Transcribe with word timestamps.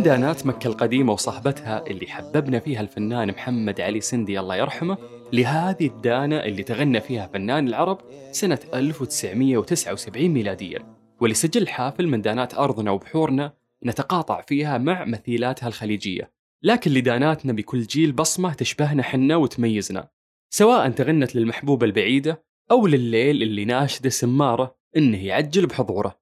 من 0.00 0.04
دانات 0.04 0.46
مكة 0.46 0.68
القديمة 0.68 1.12
وصحبتها 1.12 1.86
اللي 1.86 2.06
حببنا 2.06 2.58
فيها 2.58 2.80
الفنان 2.80 3.28
محمد 3.28 3.80
علي 3.80 4.00
سندي 4.00 4.40
الله 4.40 4.56
يرحمه 4.56 4.98
لهذه 5.32 5.86
الدانة 5.86 6.36
اللي 6.36 6.62
تغنى 6.62 7.00
فيها 7.00 7.26
فنان 7.26 7.68
العرب 7.68 7.98
سنة 8.32 8.58
1979 8.74 10.28
ميلاديا. 10.28 10.96
واللي 11.20 11.34
سجل 11.34 11.68
حافل 11.68 12.06
من 12.06 12.22
دانات 12.22 12.54
أرضنا 12.54 12.90
وبحورنا 12.90 13.52
نتقاطع 13.86 14.40
فيها 14.40 14.78
مع 14.78 15.04
مثيلاتها 15.04 15.66
الخليجية. 15.66 16.32
لكن 16.62 16.90
لداناتنا 16.90 17.52
بكل 17.52 17.82
جيل 17.82 18.12
بصمة 18.12 18.52
تشبهنا 18.52 19.02
حنا 19.02 19.36
وتميزنا. 19.36 20.08
سواء 20.50 20.90
تغنت 20.90 21.36
للمحبوبة 21.36 21.86
البعيدة 21.86 22.44
أو 22.70 22.86
لليل 22.86 23.42
اللي 23.42 23.64
ناشد 23.64 24.08
سمارة 24.08 24.76
إنه 24.96 25.24
يعجل 25.26 25.66
بحضوره. 25.66 26.19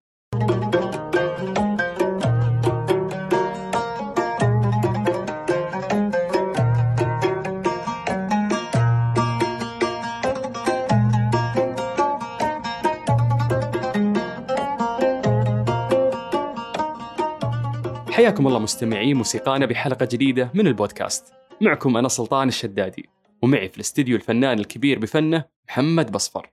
حياكم 18.28 18.46
الله 18.46 18.58
مستمعي 18.58 19.14
موسيقانا 19.14 19.66
بحلقة 19.66 20.08
جديدة 20.12 20.50
من 20.54 20.66
البودكاست. 20.66 21.32
معكم 21.60 21.96
أنا 21.96 22.08
سلطان 22.08 22.48
الشدادي 22.48 23.08
ومعي 23.42 23.68
في 23.68 23.76
الاستديو 23.76 24.16
الفنان 24.16 24.58
الكبير 24.58 24.98
بفنه 24.98 25.44
محمد 25.68 26.12
بصفر. 26.12 26.50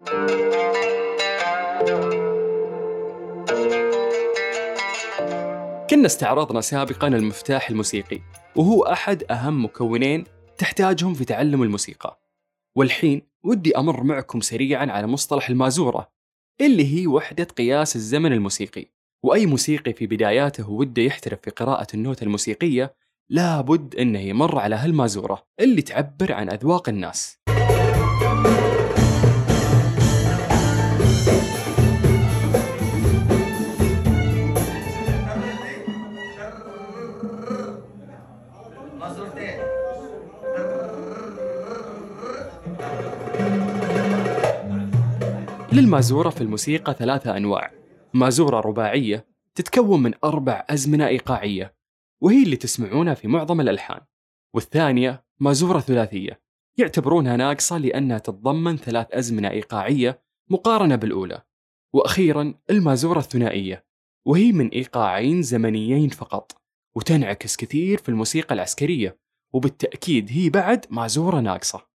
كنا 5.89 6.05
استعرضنا 6.05 6.61
سابقا 6.61 7.07
المفتاح 7.07 7.69
الموسيقي 7.69 8.19
وهو 8.55 8.83
أحد 8.83 9.23
أهم 9.31 9.65
مكونين 9.65 10.23
تحتاجهم 10.57 11.13
في 11.13 11.25
تعلم 11.25 11.63
الموسيقى. 11.63 12.19
والحين 12.75 13.21
ودي 13.43 13.77
أمر 13.77 14.03
معكم 14.03 14.41
سريعا 14.41 14.85
على 14.85 15.07
مصطلح 15.07 15.49
المازورة 15.49 16.11
اللي 16.61 16.99
هي 16.99 17.07
وحدة 17.07 17.43
قياس 17.43 17.95
الزمن 17.95 18.33
الموسيقي. 18.33 18.94
وأي 19.25 19.45
موسيقي 19.45 19.93
في 19.93 20.07
بداياته 20.07 20.69
وده 20.69 21.01
يحترف 21.01 21.39
في 21.43 21.49
قراءة 21.49 21.87
النوتة 21.93 22.23
الموسيقية 22.23 22.95
لابد 23.29 23.95
أنه 23.95 24.19
يمر 24.19 24.59
على 24.59 24.75
هالمازورة 24.75 25.43
اللي 25.59 25.81
تعبر 25.81 26.33
عن 26.33 26.49
أذواق 26.49 26.89
الناس. 26.89 27.39
للمازورة 45.71 46.29
في 46.29 46.41
الموسيقى 46.41 46.93
ثلاثة 46.93 47.37
أنواع. 47.37 47.84
مازورة 48.15 48.59
رباعية 48.59 49.27
تتكون 49.55 50.03
من 50.03 50.13
أربع 50.23 50.65
أزمنة 50.69 51.07
إيقاعية 51.07 51.75
وهي 52.21 52.43
اللي 52.43 52.55
تسمعونها 52.55 53.13
في 53.13 53.27
معظم 53.27 53.61
الألحان. 53.61 54.01
والثانية 54.53 55.25
مازورة 55.39 55.79
ثلاثية. 55.79 56.41
يعتبرونها 56.77 57.37
ناقصة 57.37 57.77
لأنها 57.77 58.17
تتضمن 58.17 58.77
ثلاث 58.77 59.07
أزمنة 59.11 59.49
إيقاعية 59.49 60.23
مقارنة 60.49 60.95
بالأولى. 60.95 61.41
وأخيرا 61.93 62.53
المازورة 62.69 63.19
الثنائية 63.19 63.85
وهي 64.25 64.51
من 64.51 64.69
إيقاعين 64.69 65.41
زمنيين 65.41 66.09
فقط 66.09 66.61
وتنعكس 66.95 67.55
كثير 67.55 67.97
في 67.97 68.09
الموسيقى 68.09 68.55
العسكرية 68.55 69.19
وبالتأكيد 69.53 70.31
هي 70.31 70.49
بعد 70.49 70.85
مازورة 70.89 71.39
ناقصة. 71.39 71.87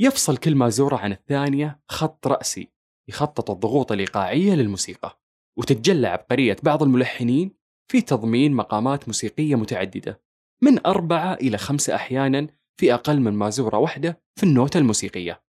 يفصل 0.00 0.36
كل 0.36 0.54
مازورة 0.54 0.96
عن 0.96 1.12
الثانية 1.12 1.80
خط 1.88 2.26
رأسي 2.26 2.68
يخطط 3.08 3.50
الضغوط 3.50 3.92
الإيقاعية 3.92 4.54
للموسيقى. 4.54 5.23
وتتجلى 5.58 6.06
عبقرية 6.06 6.56
بعض 6.62 6.82
الملحنين 6.82 7.54
في 7.90 8.00
تضمين 8.00 8.52
مقامات 8.52 9.08
موسيقية 9.08 9.54
متعددة 9.54 10.20
من 10.62 10.86
أربعة 10.86 11.34
إلى 11.34 11.58
خمسة 11.58 11.94
أحيانا 11.94 12.48
في 12.80 12.94
أقل 12.94 13.20
من 13.20 13.32
مازورة 13.32 13.78
واحدة 13.78 14.20
في 14.36 14.42
النوتة 14.42 14.78
الموسيقية. 14.78 15.42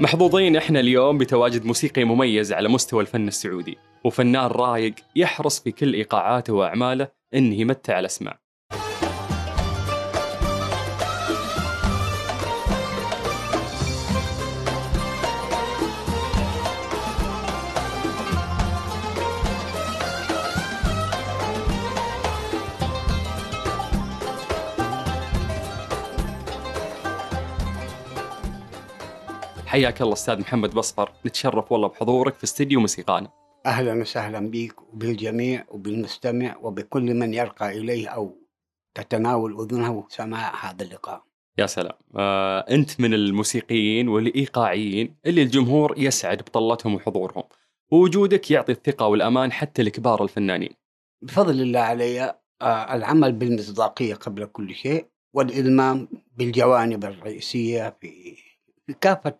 محظوظين 0.00 0.56
إحنا 0.56 0.80
اليوم 0.80 1.18
بتواجد 1.18 1.64
موسيقي 1.64 2.04
مميز 2.04 2.52
على 2.52 2.68
مستوى 2.68 3.00
الفن 3.00 3.28
السعودي 3.28 3.78
وفنان 4.04 4.46
رايق 4.46 4.94
يحرص 5.16 5.60
في 5.60 5.72
كل 5.72 5.94
إيقاعاته 5.94 6.52
وأعماله 6.52 7.08
انه 7.34 7.54
يمتع 7.54 7.98
الأسماع. 7.98 8.45
حياك 29.76 30.02
الله 30.02 30.12
أستاذ 30.12 30.40
محمد 30.40 30.74
بصفر. 30.74 31.12
نتشرف 31.26 31.72
والله 31.72 31.88
بحضورك 31.88 32.34
في 32.34 32.44
استديو 32.44 32.80
موسيقانا. 32.80 33.28
أهلا 33.66 34.00
وسهلا 34.00 34.50
بك 34.50 34.82
وبالجميع 34.92 35.64
وبالمستمع 35.68 36.56
وبكل 36.62 37.14
من 37.14 37.34
يرقى 37.34 37.78
إليه 37.78 38.08
أو 38.08 38.38
تتناول 38.94 39.60
أذنه 39.60 40.04
سماع 40.08 40.70
هذا 40.70 40.84
اللقاء. 40.84 41.22
يا 41.58 41.66
سلام. 41.66 41.92
آه، 42.16 42.60
أنت 42.70 43.00
من 43.00 43.14
الموسيقيين 43.14 44.08
والإيقاعيين 44.08 45.16
اللي 45.26 45.42
الجمهور 45.42 45.94
يسعد 45.96 46.38
بطلتهم 46.38 46.94
وحضورهم. 46.94 47.44
ووجودك 47.90 48.50
يعطي 48.50 48.72
الثقة 48.72 49.06
والأمان 49.06 49.52
حتى 49.52 49.82
لكبار 49.82 50.22
الفنانين. 50.22 50.72
بفضل 51.22 51.60
الله 51.60 51.80
علي 51.80 52.34
آه، 52.62 52.94
العمل 52.94 53.32
بالمصداقية 53.32 54.14
قبل 54.14 54.44
كل 54.44 54.74
شيء 54.74 55.06
والإلمام 55.34 56.08
بالجوانب 56.36 57.04
الرئيسية 57.04 57.96
في 58.00 58.36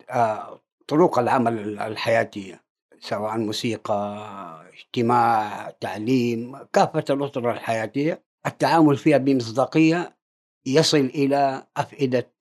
آه، 0.09 0.61
طرق 0.87 1.19
العمل 1.19 1.79
الحياتية؟ 1.79 2.63
سواء 2.99 3.37
موسيقى 3.37 4.27
اجتماع 4.73 5.69
تعليم 5.69 6.57
كافه 6.73 7.05
الاطر 7.09 7.51
الحياتية؟ 7.51 8.23
التعامل 8.45 8.97
فيها 8.97 9.17
بمصداقية 9.17 10.17
يصل 10.65 10.97
إلى 10.97 11.67
أفئدة 11.77 12.31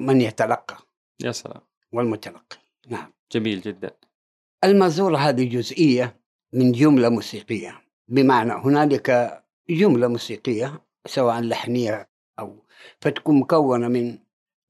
من 0.00 0.20
يتلقى 0.20 0.76
يا 1.22 1.32
سلام. 1.32 1.60
والمتلقي. 1.92 2.56
نعم. 2.88 3.12
جميل 3.32 3.60
جدا. 3.60 3.96
المازورة 4.64 5.16
هذه 5.16 5.48
جزئية 5.48 6.20
من 6.52 6.72
جملة 6.72 7.08
موسيقية. 7.08 7.80
بمعنى 8.08 8.52
هنالك 8.52 9.40
جملة 9.70 10.08
موسيقية 10.08 10.82
سواء 11.06 11.40
لحنية 11.40 12.10
أو 12.38 12.64
فتكون 13.00 13.40
مكونة 13.40 13.88
من 13.88 14.18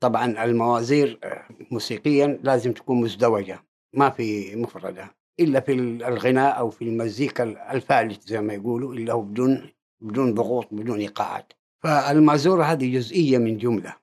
طبعا 0.00 0.44
الموازير 0.44 1.18
آه، 1.24 1.44
موسيقيا 1.70 2.40
لازم 2.42 2.72
تكون 2.72 3.00
مزدوجة 3.00 3.64
ما 3.94 4.10
في 4.10 4.56
مفردة 4.56 5.14
إلا 5.40 5.60
في 5.60 5.72
الغناء 5.72 6.58
أو 6.58 6.70
في 6.70 6.82
المزيكا 6.82 7.72
الفالت 7.72 8.28
زي 8.28 8.40
ما 8.40 8.54
يقولوا 8.54 8.94
إلا 8.94 9.12
هو 9.12 9.20
بدون 9.22 9.70
بدون 10.00 10.34
ضغوط 10.34 10.68
بدون 10.72 10.98
إيقاعات 10.98 11.52
فالمازورة 11.82 12.64
هذه 12.64 12.94
جزئية 12.94 13.38
من 13.38 13.58
جملة 13.58 13.96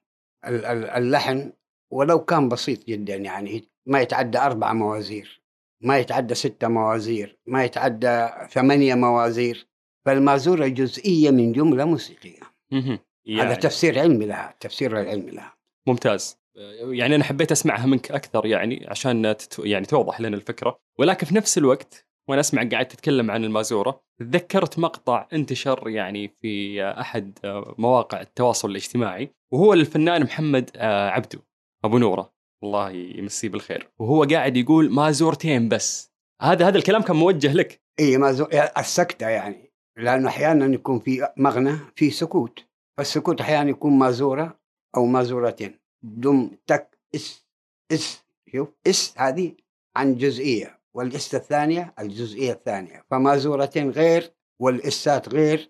ال- 0.47 0.65
ال- 0.65 0.89
اللحن 0.89 1.51
ولو 1.91 2.19
كان 2.25 2.49
بسيط 2.49 2.87
جدا 2.87 3.15
يعني 3.15 3.63
ما 3.85 4.01
يتعدى 4.01 4.37
أربع 4.37 4.73
موازير 4.73 5.41
ما 5.81 5.97
يتعدى 5.97 6.35
ستة 6.35 6.67
موازير 6.67 7.37
ما 7.47 7.63
يتعدى 7.63 8.27
ثمانية 8.51 8.95
موازير 8.95 9.67
فالمازورة 10.05 10.67
جزئية 10.67 11.31
من 11.31 11.51
جملة 11.51 11.85
موسيقية. 11.85 12.39
هذا 12.81 12.99
يعني 13.25 13.55
تفسير 13.55 13.99
علمي 13.99 14.25
لها 14.25 14.55
تفسير 14.59 15.01
العلمي 15.01 15.31
لها 15.31 15.56
ممتاز. 15.87 16.37
يعني 16.81 17.15
أنا 17.15 17.23
حبيت 17.23 17.51
أسمعها 17.51 17.85
منك 17.85 18.11
أكثر 18.11 18.45
يعني 18.45 18.85
عشان 18.87 19.35
تت... 19.37 19.59
يعني 19.59 19.85
توضح 19.85 20.21
لنا 20.21 20.35
الفكرة. 20.35 20.79
ولكن 20.99 21.27
في 21.27 21.35
نفس 21.35 21.57
الوقت 21.57 22.07
وأنا 22.29 22.41
أسمع 22.41 22.63
قاعد 22.71 22.87
تتكلم 22.87 23.31
عن 23.31 23.43
المازورة 23.43 24.01
تذكرت 24.19 24.79
مقطع 24.79 25.27
انتشر 25.33 25.89
يعني 25.89 26.27
في 26.27 26.83
أحد 26.83 27.39
مواقع 27.77 28.21
التواصل 28.21 28.71
الاجتماعي 28.71 29.29
وهو 29.53 29.73
للفنان 29.73 30.23
محمد 30.23 30.77
عبدو 30.77 31.39
أبو 31.85 31.97
نورة. 31.97 32.33
الله 32.63 32.89
يمسيه 32.89 33.49
بالخير. 33.49 33.91
وهو 33.99 34.23
قاعد 34.23 34.57
يقول 34.57 34.91
مازورتين 34.91 35.69
بس. 35.69 36.11
هذا 36.41 36.67
هذا 36.67 36.77
الكلام 36.77 37.01
كان 37.01 37.15
موجه 37.15 37.53
لك؟ 37.53 37.81
اي 37.99 38.17
مازور 38.17 38.49
السكتة 38.77 39.29
يعني. 39.29 39.73
لأنه 39.97 40.27
أحيانا 40.27 40.65
يكون 40.65 40.99
في 40.99 41.27
مغنى 41.37 41.77
في 41.95 42.09
سكوت. 42.09 42.59
فالسكوت 42.97 43.41
أحيانا 43.41 43.69
يكون 43.69 43.99
مازورة 43.99 44.56
أو 44.95 45.05
مازورتين. 45.05 45.79
دم 46.03 46.51
تك 46.67 46.97
إس 47.15 47.45
إس 47.91 48.23
شوف 48.51 48.67
إس 48.87 49.13
هذه 49.17 49.51
عن 49.95 50.15
جزئية 50.15 50.79
والإس 50.93 51.35
الثانية 51.35 51.93
الجزئية 51.99 52.51
الثانية. 52.51 53.03
فمازورتين 53.11 53.89
غير 53.89 54.31
والإسات 54.59 55.29
غير 55.29 55.69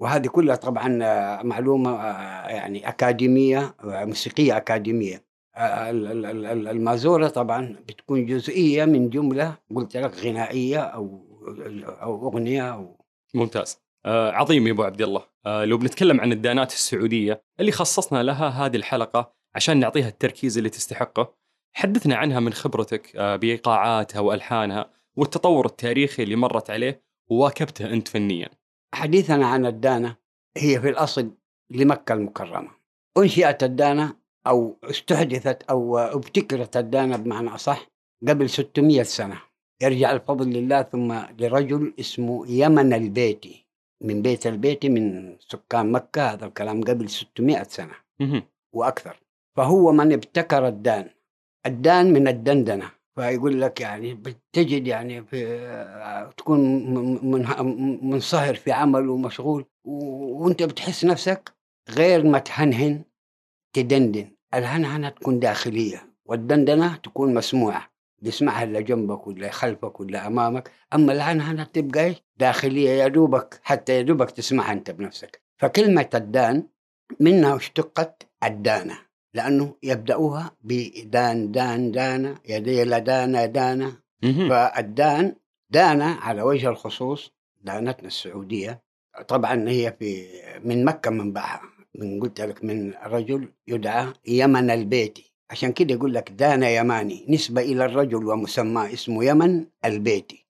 وهذه 0.00 0.26
كلها 0.26 0.56
طبعا 0.56 0.98
آه، 1.02 1.42
معلومة 1.42 1.90
آه، 1.90 2.48
يعني 2.48 2.88
أكاديمية 2.88 3.74
آه، 3.84 4.04
موسيقية 4.04 4.56
أكاديمية. 4.56 5.24
ال- 5.58 6.06
ال- 6.06 6.26
ال- 6.26 6.46
ال- 6.46 6.68
المازورة 6.68 7.28
طبعا 7.28 7.76
بتكون 7.88 8.26
جزئية 8.26 8.84
من 8.84 9.10
جملة 9.10 9.54
قلت 9.74 9.96
لك 9.96 10.14
غنائية 10.14 10.78
أو 10.78 11.24
أو 12.02 12.28
أغنية 12.28 12.62
أو. 12.74 12.96
ممتاز. 13.34 13.78
عظيم 14.06 14.66
يا 14.66 14.72
أبو 14.72 14.82
عبد 14.82 15.02
الله. 15.02 15.22
لو 15.64 15.78
بنتكلم 15.78 16.20
عن 16.20 16.32
الدانات 16.32 16.72
السعودية 16.72 17.42
اللي 17.60 17.72
خصصنا 17.72 18.22
لها 18.22 18.48
هذه 18.48 18.76
الحلقة 18.76 19.34
عشان 19.54 19.80
نعطيها 19.80 20.08
التركيز 20.08 20.58
اللي 20.58 20.70
تستحقه. 20.70 21.34
حدثنا 21.72 22.16
عنها 22.16 22.40
من 22.40 22.52
خبرتك 22.52 23.16
آه 23.16 23.36
بإيقاعاتها 23.36 24.20
وألحانها 24.20 24.90
والتطور 25.16 25.66
التاريخي 25.66 26.22
اللي 26.22 26.36
مرت 26.36 26.70
عليه 26.70 27.02
وواكبته 27.30 27.92
أنت 27.92 28.08
فنيا. 28.08 28.48
حديثنا 28.94 29.46
عن 29.46 29.66
الدانة 29.66 30.16
هي 30.56 30.80
في 30.80 30.88
الأصل 30.88 31.30
لمكة 31.70 32.12
المكرمة. 32.12 32.70
أنشئت 33.18 33.62
الدانة 33.62 34.16
أو 34.46 34.78
استحدثت 34.84 35.62
أو 35.62 35.98
ابتكرت 35.98 36.76
الدانة 36.76 37.16
بمعنى 37.16 37.48
أصح 37.54 37.86
قبل 38.28 38.50
600 38.50 39.02
سنة. 39.02 39.42
يرجع 39.82 40.12
الفضل 40.12 40.50
لله 40.50 40.82
ثم 40.82 41.12
لرجل 41.38 41.94
اسمه 42.00 42.46
يمن 42.46 42.92
البيتي. 42.92 43.67
من 44.00 44.22
بيت 44.22 44.46
البيتي 44.46 44.88
من 44.88 45.36
سكان 45.40 45.92
مكة 45.92 46.32
هذا 46.32 46.46
الكلام 46.46 46.84
قبل 46.84 47.08
600 47.08 47.62
سنة 47.62 47.94
مهم. 48.20 48.42
وأكثر. 48.72 49.20
فهو 49.56 49.92
من 49.92 50.12
ابتكر 50.12 50.68
الدان. 50.68 51.10
الدان 51.66 52.12
من 52.12 52.28
الدندنة. 52.28 52.90
فيقول 53.16 53.60
لك 53.60 53.80
يعني 53.80 54.14
بتجد 54.14 54.86
يعني 54.86 55.24
في 55.24 56.30
تكون 56.36 56.60
منصهر 58.02 58.54
في 58.54 58.72
عمل 58.72 59.08
ومشغول. 59.08 59.64
وأنت 59.84 60.62
بتحس 60.62 61.04
نفسك 61.04 61.52
غير 61.90 62.26
ما 62.26 62.38
تهنهن 62.38 63.04
تدندن. 63.72 64.30
الهنهنة 64.54 65.08
تكون 65.08 65.38
داخلية 65.38 66.12
والدندنة 66.24 66.96
تكون 66.96 67.34
مسموعة. 67.34 67.90
بيسمعها 68.22 68.64
اللي 68.64 68.82
جنبك 68.82 69.26
ولا 69.26 69.50
خلفك 69.50 70.00
ولا 70.00 70.26
أمامك. 70.26 70.70
أما 70.94 71.12
الهنهنه 71.12 71.64
تبقى 71.64 72.04
إيش؟ 72.04 72.16
داخلية 72.36 72.90
يا 72.90 73.08
دوبك 73.08 73.60
حتى 73.62 73.96
يا 73.96 74.02
دوبك 74.02 74.30
تسمعها 74.30 74.72
أنت 74.72 74.90
بنفسك. 74.90 75.42
فكلمة 75.56 76.08
الدان 76.14 76.66
منها 77.20 77.56
اشتقت 77.56 78.22
الدانة. 78.44 78.98
لأنه 79.34 79.74
يبدأوها 79.82 80.50
بدان 80.62 81.52
دان 81.52 81.92
دانا 81.92 82.34
يدي 82.48 82.84
لدانا 82.84 83.46
دانا. 83.46 83.92
فالدان 84.48 85.34
دانا 85.70 86.04
على 86.04 86.42
وجه 86.42 86.68
الخصوص 86.68 87.32
دانتنا 87.62 88.06
السعودية. 88.06 88.82
طبعا 89.28 89.68
هي 89.68 89.96
في 89.98 90.26
من 90.64 90.84
مكة 90.84 91.10
منبعها 91.10 91.62
من 91.94 92.20
قلت 92.20 92.40
لك 92.40 92.64
من 92.64 92.94
رجل 93.04 93.48
يدعى 93.68 94.12
يمن 94.28 94.70
البيتي 94.70 95.27
عشان 95.50 95.72
كده 95.72 95.94
يقول 95.94 96.14
لك 96.14 96.30
دانا 96.30 96.68
يماني 96.68 97.26
نسبة 97.28 97.60
إلى 97.60 97.84
الرجل 97.84 98.26
ومسماه 98.26 98.92
اسمه 98.92 99.24
يمن 99.24 99.66
البيتي. 99.84 100.46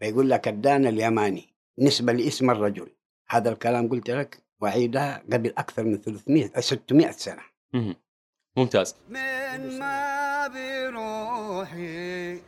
فيقول 0.00 0.30
لك 0.30 0.48
الدان 0.48 0.86
اليماني 0.86 1.54
نسبة 1.78 2.12
لاسم 2.12 2.50
الرجل. 2.50 2.88
هذا 3.28 3.50
الكلام 3.50 3.88
قلت 3.88 4.10
لك 4.10 4.42
وعيدها 4.60 5.22
قبل 5.32 5.52
أكثر 5.58 5.84
من 5.84 5.96
300 5.96 6.50
600 6.60 7.10
سنة. 7.10 7.42
ممتاز. 8.56 8.94
من 9.08 9.78
ما 9.78 10.48
بروحي 10.48 12.40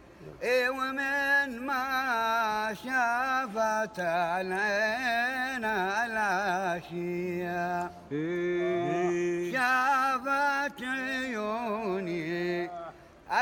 ومن 0.69 1.61
ما 1.67 2.75
شافت 2.75 3.99
العين 3.99 5.65
العشية 6.05 7.91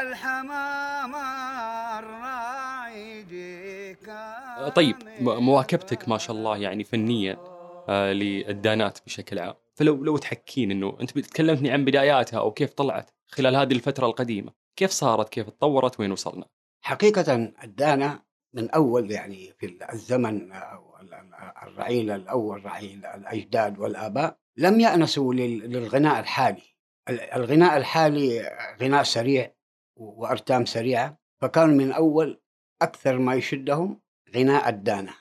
الحمام 0.00 1.14
الراعي 2.04 3.24
طيب 4.74 4.96
مواكبتك 5.20 6.08
ما 6.08 6.18
شاء 6.18 6.36
الله 6.36 6.56
يعني 6.56 6.84
فنيا 6.84 7.36
آه 7.88 8.12
للدانات 8.12 8.98
بشكل 9.06 9.38
عام. 9.38 9.54
فلو 9.74 10.04
لو 10.04 10.16
تحكين 10.16 10.70
إنه 10.70 10.96
أنت 11.00 11.18
تكلمتني 11.18 11.70
عن 11.70 11.84
بداياتها 11.84 12.38
أو 12.40 12.50
كيف 12.50 12.72
طلعت 12.72 13.10
خلال 13.28 13.56
هذه 13.56 13.72
الفترة 13.72 14.06
القديمة 14.06 14.52
كيف 14.76 14.90
صارت؟ 14.90 15.28
كيف 15.28 15.46
تطورت؟ 15.50 16.00
وين 16.00 16.12
وصلنا؟ 16.12 16.44
حقيقة 16.80 17.34
الدانة 17.64 18.22
من 18.54 18.70
أول 18.70 19.10
يعني 19.10 19.54
في 19.58 19.78
الزمن 19.92 20.52
الرعيل 21.62 22.10
الأول 22.10 22.64
رعيل 22.64 23.06
الأجداد 23.06 23.78
والآباء 23.78 24.36
لم 24.56 24.80
يأنسوا 24.80 25.34
لل- 25.34 25.70
للغناء 25.72 26.20
الحالي. 26.20 26.62
ال- 27.08 27.20
الغناء 27.20 27.76
الحالي 27.76 28.50
غناء 28.82 29.02
سريع 29.02 29.52
وأرتام 30.00 30.64
سريعة 30.64 31.18
فكان 31.42 31.76
من 31.76 31.92
أول 31.92 32.40
أكثر 32.82 33.18
ما 33.18 33.34
يشدهم 33.34 34.00
غناء 34.36 34.68
الدانة 34.68 35.14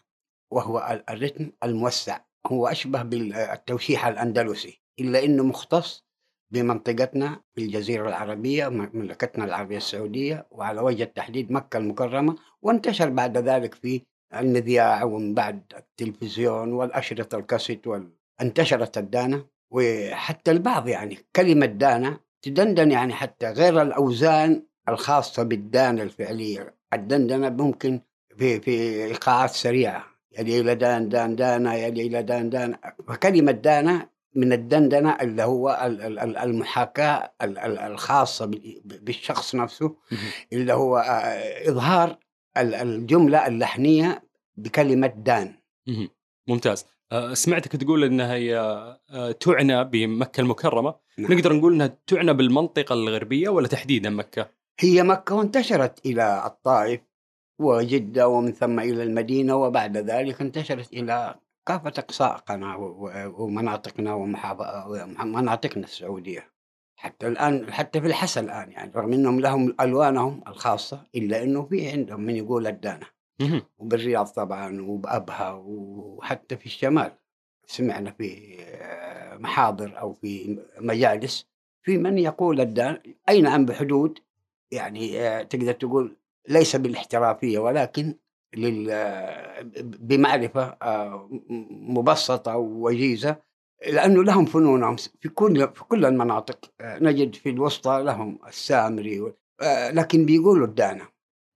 وهو 0.51 0.79
ال- 0.91 1.09
الرتم 1.09 1.51
الموسع 1.63 2.19
هو 2.47 2.67
أشبه 2.67 3.01
بالتوشيح 3.03 4.07
الأندلسي 4.07 4.81
إلا 4.99 5.23
أنه 5.23 5.43
مختص 5.43 6.05
بمنطقتنا 6.53 7.41
في 7.55 7.61
الجزيرة 7.61 8.07
العربية 8.09 8.67
مملكتنا 8.67 9.45
العربية 9.45 9.77
السعودية 9.77 10.47
وعلى 10.51 10.81
وجه 10.81 11.03
التحديد 11.03 11.51
مكة 11.51 11.77
المكرمة 11.77 12.35
وانتشر 12.61 13.09
بعد 13.09 13.37
ذلك 13.37 13.73
في 13.75 14.01
المذياع 14.35 15.03
ومن 15.03 15.33
بعد 15.33 15.63
التلفزيون 15.77 16.73
والأشرطة 16.73 17.37
الكاسيت 17.37 17.87
وال... 17.87 18.09
انتشرت 18.41 18.97
الدانة 18.97 19.45
وحتى 19.71 20.51
البعض 20.51 20.87
يعني 20.87 21.17
كلمة 21.35 21.65
دانة 21.65 22.19
تدندن 22.41 22.91
يعني 22.91 23.13
حتى 23.13 23.49
غير 23.51 23.81
الأوزان 23.81 24.65
الخاصة 24.89 25.43
بالدانة 25.43 26.03
الفعلية. 26.03 26.75
الدندنة 26.93 27.49
ممكن 27.49 28.01
في 28.37 28.59
في 28.61 28.71
إيقاعات 29.05 29.49
سريعة. 29.49 30.05
يدي 30.39 30.59
إلى 30.61 30.75
دان 30.75 31.09
دان 31.09 31.35
دانا 31.35 31.75
يدي 31.87 32.07
إلى 32.07 32.23
دان 32.23 32.49
دان 32.49 32.75
فكلمة 33.07 33.51
دانة 33.51 34.09
من 34.35 34.53
الدندنة 34.53 35.09
اللي 35.21 35.43
هو 35.43 35.81
ال- 35.85 36.01
ال- 36.01 36.19
ال- 36.19 36.37
المحاكاة 36.37 37.33
ال- 37.41 37.57
ال- 37.57 37.77
الخاصة 37.79 38.45
بال- 38.45 38.81
بالشخص 38.85 39.55
نفسه 39.55 39.95
اللي 40.53 40.73
هو 40.73 40.97
آه، 40.97 41.69
إظهار 41.69 42.17
ال- 42.57 42.75
الجملة 42.75 43.47
اللحنية 43.47 44.23
بكلمة 44.57 45.07
دان. 45.07 45.53
ممتاز. 46.47 46.85
آه، 47.11 47.33
سمعتك 47.33 47.71
تقول 47.75 48.03
إنها 48.03 48.33
هي 48.33 48.57
آه، 49.09 49.31
تعنى 49.31 49.83
بمكة 49.83 50.41
المكرمة. 50.41 50.95
نعم. 51.17 51.33
نقدر 51.33 51.53
نقول 51.53 51.73
إنها 51.73 51.97
تعنى 52.07 52.33
بالمنطقة 52.33 52.93
الغربية 52.93 53.49
ولا 53.49 53.67
تحديدا 53.67 54.09
مكة؟ 54.09 54.49
هي 54.81 55.03
مكة 55.03 55.35
وانتشرت 55.35 56.05
إلى 56.05 56.45
الطائف 56.45 57.01
وجدة 57.59 58.27
ومن 58.27 58.51
ثم 58.51 58.79
إلى 58.79 59.03
المدينة 59.03 59.55
وبعد 59.55 59.97
ذلك 59.97 60.41
انتشرت 60.41 60.93
إلى 60.93 61.35
كافة 61.65 61.93
أقصاء 61.97 62.37
قناة 62.37 62.77
ومناطقنا 63.37 64.13
ومناطقنا 64.13 65.83
السعودية. 65.83 66.51
حتى 66.95 67.27
الآن 67.27 67.71
حتى 67.71 68.01
في 68.01 68.07
الحسا 68.07 68.41
الآن 68.41 68.71
يعني 68.71 68.91
رغم 68.95 69.13
أنهم 69.13 69.39
لهم 69.39 69.75
ألوانهم 69.81 70.41
الخاصة 70.47 71.03
إلا 71.15 71.43
أنه 71.43 71.65
في 71.65 71.89
عندهم 71.89 72.21
من 72.21 72.35
يقول 72.35 72.67
الدانة. 72.67 73.05
وبالرياض 73.77 74.25
طبعا 74.25 74.81
وبأبها 74.81 75.51
وحتى 75.51 76.57
في 76.57 76.65
الشمال. 76.65 77.11
سمعنا 77.65 78.11
في 78.11 78.57
آه، 78.61 79.37
محاضر 79.37 79.99
أو 79.99 80.13
في 80.13 80.59
مجالس 80.79 81.45
في 81.81 81.97
من 81.97 82.17
يقول 82.17 82.61
الدان 82.61 82.97
أي 83.29 83.41
نعم 83.41 83.65
بحدود؟ 83.65 84.19
يعني 84.71 85.19
آه، 85.19 85.43
تقدر 85.43 85.71
تقول 85.73 86.17
ليس 86.47 86.75
بالاحترافية 86.75 87.59
ولكن 87.59 88.15
لل 88.55 88.87
آه، 88.91 89.61
بمعرفة 89.81 90.63
آه، 90.81 91.27
م- 91.31 91.97
مبسطة 91.97 92.57
ووجيزة 92.57 93.37
لأنه 93.87 94.23
لهم 94.23 94.45
فنونهم 94.45 94.95
في 94.95 95.29
كل 95.29 95.69
في 95.75 95.83
كل 95.83 96.05
المناطق 96.05 96.71
نجد 96.81 97.35
في 97.35 97.49
الوسطى 97.49 98.01
لهم 98.05 98.39
السامري 98.47 99.33
لكن 99.91 100.25
بيقولوا 100.25 100.67
الدانة. 100.67 101.07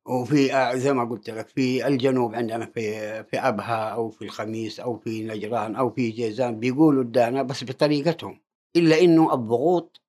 وفي 0.08 0.72
زي 0.78 0.94
ما 0.94 1.04
قلت 1.04 1.30
لك 1.30 1.48
في 1.48 1.88
الجنوب 1.88 2.36
عندنا 2.36 2.66
في 2.66 3.24
في 3.24 3.38
أبها 3.40 3.90
أو 3.90 4.10
في 4.10 4.22
الخميس 4.26 4.80
أو 4.80 4.98
في 4.98 5.24
نجران 5.24 5.76
أو 5.76 5.90
في 5.90 6.10
جيزان 6.10 6.60
بيقولوا 6.60 7.04
الدانة 7.04 7.42
بس 7.42 7.64
بطريقتهم 7.64 8.42
إلا 8.76 9.02
إنه 9.02 9.34
الضغوط 9.34 10.02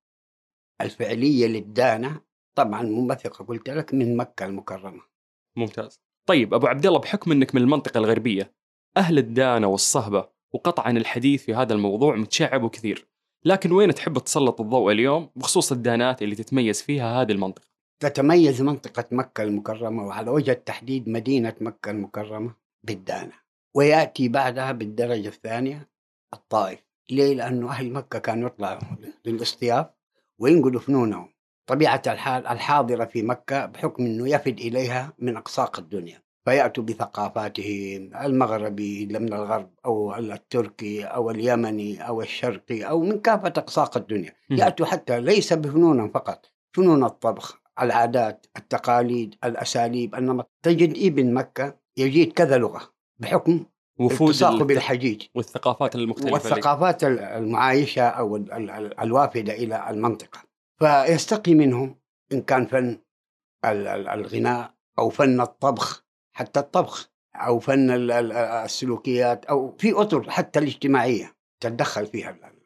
الفعلية 0.81 1.47
للدانة 1.47 2.21
طبعا 2.55 2.81
منبثقة 2.81 3.45
قلت 3.45 3.69
لك 3.69 3.93
من 3.93 4.17
مكة 4.17 4.45
المكرمة. 4.45 5.01
ممتاز. 5.57 6.01
طيب 6.25 6.53
أبو 6.53 6.67
عبد 6.67 6.85
الله 6.85 6.99
بحكم 6.99 7.31
إنك 7.31 7.55
من 7.55 7.61
المنطقة 7.61 7.97
الغربية 7.97 8.53
أهل 8.97 9.17
الدانة 9.17 9.67
والصهبة 9.67 10.27
وقطعا 10.53 10.91
الحديث 10.91 11.43
في 11.43 11.53
هذا 11.53 11.73
الموضوع 11.73 12.15
متشعب 12.15 12.63
وكثير. 12.63 13.07
لكن 13.45 13.71
وين 13.71 13.93
تحب 13.93 14.17
تسلط 14.17 14.61
الضوء 14.61 14.91
اليوم؟ 14.91 15.29
بخصوص 15.35 15.71
الدانات 15.71 16.21
اللي 16.21 16.35
تتميز 16.35 16.81
فيها 16.81 17.21
هذه 17.21 17.31
المنطقة. 17.31 17.67
تتميز 17.99 18.61
منطقة 18.61 19.05
مكة 19.11 19.43
المكرمة 19.43 20.07
وعلى 20.07 20.31
وجه 20.31 20.51
التحديد 20.51 21.09
مدينة 21.09 21.55
مكة 21.61 21.91
المكرمة 21.91 22.55
بالدانة 22.83 23.33
ويأتي 23.75 24.29
بعدها 24.29 24.71
بالدرجة 24.71 25.27
الثانية 25.27 25.89
الطائف. 26.33 26.85
ليه؟ 27.11 27.35
لأنه 27.35 27.69
أهل 27.69 27.93
مكة 27.93 28.19
كانوا 28.19 28.47
يطلعوا 28.47 28.79
للاصطياف 29.25 29.87
وينقلوا 30.39 30.81
فنونهم. 30.81 31.34
طبيعة 31.67 32.01
الحال 32.07 32.47
الحاضرة 32.47 33.05
في 33.05 33.21
مكة 33.23 33.65
بحكم 33.65 34.05
أنه 34.05 34.29
يفد 34.29 34.59
إليها 34.59 35.13
من 35.19 35.37
أقصاق 35.37 35.79
الدنيا. 35.79 36.21
فيأتوا 36.45 36.83
بثقافاتهم 36.83 38.09
المغربي 38.25 39.05
من 39.05 39.33
الغرب 39.33 39.69
أو 39.85 40.15
التركي 40.15 41.03
أو 41.03 41.31
اليمني 41.31 42.07
أو 42.07 42.21
الشرقي 42.21 42.83
أو 42.83 42.99
من 43.01 43.19
كافة 43.19 43.53
أقصاق 43.57 43.97
الدنيا. 43.97 44.33
يأتوا 44.49 44.85
حتى 44.85 45.19
ليس 45.19 45.53
بفنون 45.53 46.09
فقط 46.09 46.45
فنون 46.75 47.03
الطبخ 47.03 47.59
العادات 47.81 48.45
التقاليد 48.57 49.35
الأساليب 49.43 50.15
النمط 50.15 50.49
تجد 50.63 50.97
ابن 50.97 51.33
مكة 51.33 51.75
يجيد 51.97 52.33
كذا 52.33 52.57
لغة 52.57 52.81
بحكم 53.19 53.65
وفود 53.99 54.27
التصاقه 54.29 54.53
الت- 54.55 54.63
بالحجيج. 54.63 55.21
والثقافات 55.35 55.95
المختلفة 55.95 56.33
والثقافات 56.33 57.03
ال- 57.03 57.19
المعايشة 57.19 58.01
أو 58.03 58.35
ال- 58.35 58.51
ال- 58.53 58.69
ال- 58.69 58.99
الوافدة 58.99 59.53
إلى 59.53 59.89
المنطقة. 59.89 60.39
فيستقي 60.79 61.55
منهم 61.55 61.99
إن 62.33 62.41
كان 62.41 62.65
فن 62.65 62.99
ال- 63.65 63.87
ال- 63.87 64.07
الغناء 64.07 64.73
أو 64.99 65.09
فن 65.09 65.41
الطبخ 65.41 66.05
حتى 66.33 66.59
الطبخ 66.59 67.11
أو 67.35 67.59
فن 67.59 67.91
ال- 67.91 68.11
ال- 68.11 68.31
السلوكيات 68.31 69.45
أو 69.45 69.75
في 69.79 69.93
أطر 69.93 70.31
حتى 70.31 70.59
الاجتماعية 70.59 71.35
تتدخل 71.59 72.05
فيها 72.05 72.29
ال- 72.29 72.43
ال- 72.45 72.65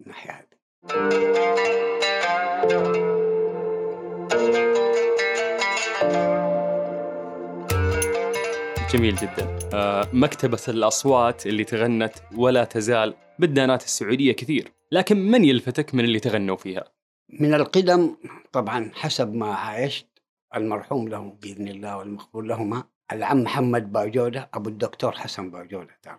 الناحية 0.00 0.30
هذه. 0.32 1.62
جميل 8.92 9.14
جدا. 9.16 9.58
آه، 9.74 10.08
مكتبة 10.12 10.58
الأصوات 10.68 11.46
اللي 11.46 11.64
تغنت 11.64 12.12
ولا 12.36 12.64
تزال 12.64 13.14
بالدانات 13.38 13.84
السعودية 13.84 14.32
كثير 14.32 14.72
لكن 14.92 15.16
من 15.16 15.44
يلفتك 15.44 15.94
من 15.94 16.04
اللي 16.04 16.20
تغنوا 16.20 16.56
فيها؟ 16.56 16.84
من 17.32 17.54
القدم 17.54 18.16
طبعا 18.52 18.90
حسب 18.94 19.34
ما 19.34 19.54
عايشت 19.54 20.06
المرحوم 20.56 21.08
له 21.08 21.36
بإذن 21.42 21.68
الله 21.68 21.96
والمغفور 21.96 22.42
لهما 22.44 22.84
العم 23.12 23.42
محمد 23.42 23.92
باجودة 23.92 24.50
أبو 24.54 24.68
الدكتور 24.70 25.12
حسن 25.12 25.50
باجودة 25.50 25.98
ترى. 26.02 26.18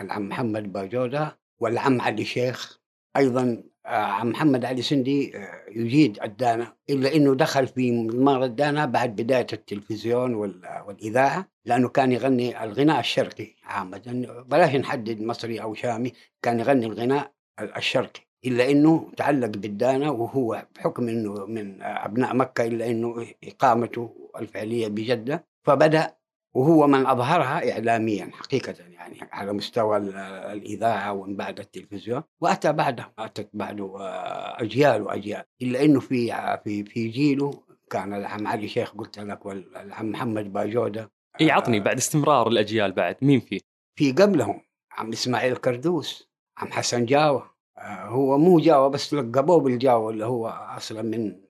العم 0.00 0.28
محمد 0.28 0.72
باجودة 0.72 1.38
والعم 1.60 2.00
علي 2.00 2.24
شيخ. 2.24 2.78
أيضا 3.16 3.62
آه، 3.86 3.88
عم 3.90 4.30
محمد 4.30 4.64
علي 4.64 4.82
سندي 4.82 5.36
آه، 5.36 5.64
يجيد 5.70 6.18
الدانة 6.22 6.72
إلا 6.90 7.14
أنه 7.16 7.34
دخل 7.34 7.66
في 7.66 7.92
مضمار 7.92 8.44
الدانة 8.44 8.84
بعد 8.84 9.16
بداية 9.16 9.46
التلفزيون 9.52 10.34
وال- 10.34 10.82
والإذاعة 10.86 11.48
لأنه 11.64 11.88
كان 11.88 12.12
يغني 12.12 12.64
الغناء 12.64 13.00
الشرقي 13.00 13.54
عامة. 13.64 14.26
بلاش 14.48 14.74
نحدد 14.74 15.20
مصري 15.22 15.62
أو 15.62 15.74
شامي 15.74 16.12
كان 16.42 16.60
يغني 16.60 16.86
الغناء 16.86 17.32
الشرقي. 17.76 18.27
إلا 18.44 18.70
أنه 18.70 19.10
تعلق 19.16 19.46
بالدانة 19.48 20.10
وهو 20.12 20.66
بحكم 20.76 21.08
أنه 21.08 21.46
من 21.46 21.82
أبناء 21.82 22.36
مكة 22.36 22.64
إلا 22.66 22.90
أنه 22.90 23.26
إقامته 23.44 24.30
الفعلية 24.40 24.88
بجدة 24.88 25.44
فبدأ 25.66 26.14
وهو 26.54 26.86
من 26.86 27.06
أظهرها 27.06 27.72
إعلاميا 27.72 28.30
حقيقة 28.32 28.74
يعني 28.92 29.18
على 29.32 29.52
مستوى 29.52 29.96
ال- 29.96 30.16
الإذاعة 30.52 31.12
ومن 31.12 31.36
بعد 31.36 31.60
التلفزيون 31.60 32.22
وأتى 32.40 32.72
بعده 32.72 33.12
أتت 33.18 33.48
بعده 33.52 33.84
آه، 34.00 34.62
أجيال 34.62 35.02
وأجيال 35.02 35.44
إلا 35.62 35.84
أنه 35.84 36.00
في 36.00 36.26
في 36.64 36.84
في 36.84 37.08
جيله 37.08 37.62
كان 37.90 38.14
العم 38.14 38.46
علي 38.46 38.68
شيخ 38.68 38.90
قلت 38.94 39.18
لك 39.18 39.46
والعم 39.46 40.10
محمد 40.10 40.52
باجودة 40.52 41.10
إي 41.40 41.50
عطني 41.50 41.80
بعد 41.80 41.96
استمرار 41.96 42.48
الأجيال 42.48 42.92
بعد 42.92 43.16
مين 43.22 43.40
فيه؟ 43.40 43.60
في 43.98 44.12
قبلهم 44.12 44.60
عم 44.92 45.12
إسماعيل 45.12 45.56
كردوس 45.56 46.28
عم 46.58 46.72
حسن 46.72 47.04
جاوة. 47.04 47.42
آه، 47.42 47.57
هو 47.82 48.38
مو 48.38 48.60
جاوة 48.60 48.88
بس 48.88 49.14
لقبوه 49.14 49.60
بالجاوة 49.60 50.10
اللي 50.10 50.24
هو 50.24 50.48
أصلا 50.48 51.02
من 51.02 51.40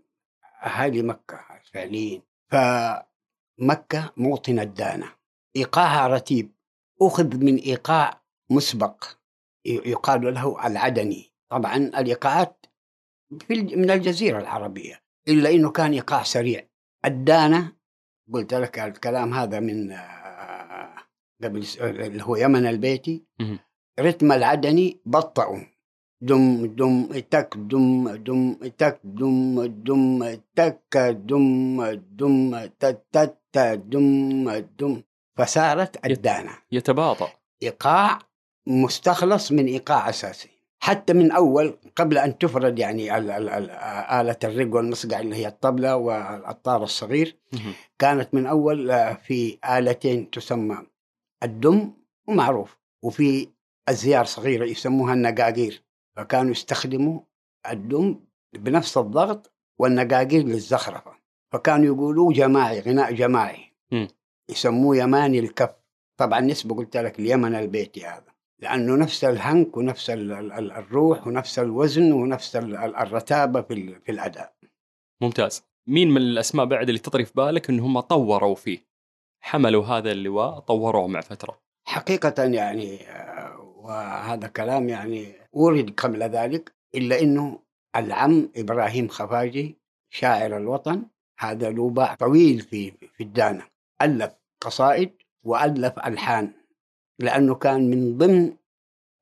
أهالي 0.63 1.03
مكة 1.03 1.41
فعليين 1.73 2.23
فمكة 2.49 4.13
موطن 4.17 4.59
الدانة. 4.59 5.13
إيقاعها 5.57 6.07
رتيب. 6.09 6.53
أخذ 7.03 7.37
من 7.37 7.57
إيقاع 7.57 8.23
مسبق 8.51 9.05
يقال 9.65 10.35
له 10.35 10.67
العدني. 10.67 11.33
طبعا 11.51 11.77
الإيقاعات 11.77 12.67
من 13.51 13.91
الجزيرة 13.91 14.39
العربية. 14.39 15.03
إلا 15.29 15.51
إنه 15.51 15.71
كان 15.71 15.93
إيقاع 15.93 16.23
سريع. 16.23 16.69
الدانة 17.05 17.73
قلت 18.33 18.55
لك 18.55 18.79
الكلام 18.79 19.35
هذا 19.35 19.61
من 19.61 19.93
آه، 19.93 20.95
قبل 21.45 21.67
اللي 21.81 22.25
هو 22.25 22.37
يمن 22.37 22.67
البيتي. 22.67 23.25
رتم 24.01 24.33
العدني 24.33 25.01
بطئوا 25.07 25.78
دم 26.21 26.67
دم 26.67 27.07
تك 27.31 27.55
دم 27.57 28.17
دم 28.17 28.55
تك 28.79 29.01
دم 29.05 29.67
دم 29.67 30.35
تك 30.57 30.97
دم 31.29 31.93
دم 32.19 32.67
تت 32.81 33.05
تت 33.13 33.59
دم 33.87 34.51
دم. 34.79 35.03
فصارت 35.37 36.07
الدانة. 36.07 36.51
يتباطأ. 36.73 37.29
إيقاع 37.63 38.19
مستخلص 38.67 39.53
من 39.53 39.67
إيقاع 39.67 40.09
أساسي. 40.09 40.49
حتى 40.81 41.13
من 41.13 41.31
أول 41.33 41.79
قبل 41.97 42.19
أن 42.19 42.39
تفرد 42.39 42.79
يعني 42.79 43.19
آلة 43.19 44.37
الرق 44.45 44.75
والمصقع 44.75 45.21
اللي 45.21 45.37
هي 45.37 45.47
الطبلة 45.47 45.97
والطار 45.97 46.83
الصغير. 46.83 47.37
كانت 47.99 48.35
من 48.35 48.47
أول 48.47 48.91
آه، 48.91 49.15
في 49.15 49.59
آلتين 49.71 50.31
تسمى 50.31 50.79
الدم 51.43 51.93
ومعروف. 52.29 52.79
وفي 53.03 53.49
أزيار 53.89 54.25
صغيرة 54.25 54.65
يسموها 54.65 55.15
النقاقير. 55.15 55.83
فكانوا 56.19 56.51
يستخدموا 56.51 57.21
الدم 57.71 58.21
بنفس 58.53 58.99
الضغط 58.99 59.53
والنقاقير 59.79 60.43
للزخرفة. 60.43 61.13
فكانوا 61.53 61.87
يقولوا 61.87 62.33
جماعي 62.33 62.81
غناء 62.81 63.13
جماعي. 63.13 63.75
مم. 63.93 64.09
يسموه 64.51 64.97
يماني 64.97 65.39
الكف. 65.39 65.75
طبعا 66.17 66.41
نسبة 66.41 66.75
قلت 66.75 66.97
لك 66.97 67.19
اليمن 67.19 67.55
البيتي 67.55 68.07
هذا. 68.07 68.25
لأنه 68.63 68.97
نفس 68.97 69.25
الهنك 69.25 69.77
ونفس 69.77 70.11
ال- 70.11 70.33
ال- 70.33 70.53
ال- 70.53 70.73
الروح 70.73 71.27
ونفس 71.27 71.59
الوزن 71.59 72.13
ونفس 72.13 72.57
ال- 72.57 72.77
ال- 72.77 72.97
الرتابة 72.97 73.63
في 73.63 74.01
في 74.01 74.13
الأداء. 74.13 74.55
ممتاز. 75.23 75.63
مين 75.87 76.11
من 76.11 76.17
الأسماء 76.17 76.67
بعد 76.67 76.89
اللي 76.89 77.01
تطري 77.01 77.25
في 77.25 77.33
بالك 77.37 77.71
أن 77.71 77.81
هم 77.81 78.01
طوروا 78.01 78.55
فيه؟ 78.55 78.89
حملوا 79.41 79.85
هذا 79.85 80.13
اللواء 80.13 80.59
طوروه 80.59 81.07
مع 81.07 81.21
فترة. 81.21 81.61
حقيقة 81.87 82.45
يعني 82.45 83.09
آه، 83.09 83.28
وهذا 83.89 84.49
كلام 84.49 84.89
يعني 84.89 85.33
ورد 85.53 85.91
قبل 85.97 86.23
ذلك 86.23 86.73
إلا 86.95 87.21
أنه 87.21 87.59
العم 87.97 88.49
إبراهيم 88.57 89.09
خفاجي 89.09 89.77
شاعر 90.11 90.57
الوطن 90.57 91.03
هذا 91.39 91.71
له 91.71 91.91
باع 91.91 92.15
طويل 92.15 92.61
في 92.61 92.91
في 92.91 93.23
الدانة 93.23 93.63
ألف 94.03 94.33
قصائد 94.61 95.11
وألف 95.45 95.99
ألحان 96.07 96.53
لأنه 97.19 97.55
كان 97.55 97.91
من 97.91 98.19
ضمن 98.19 98.53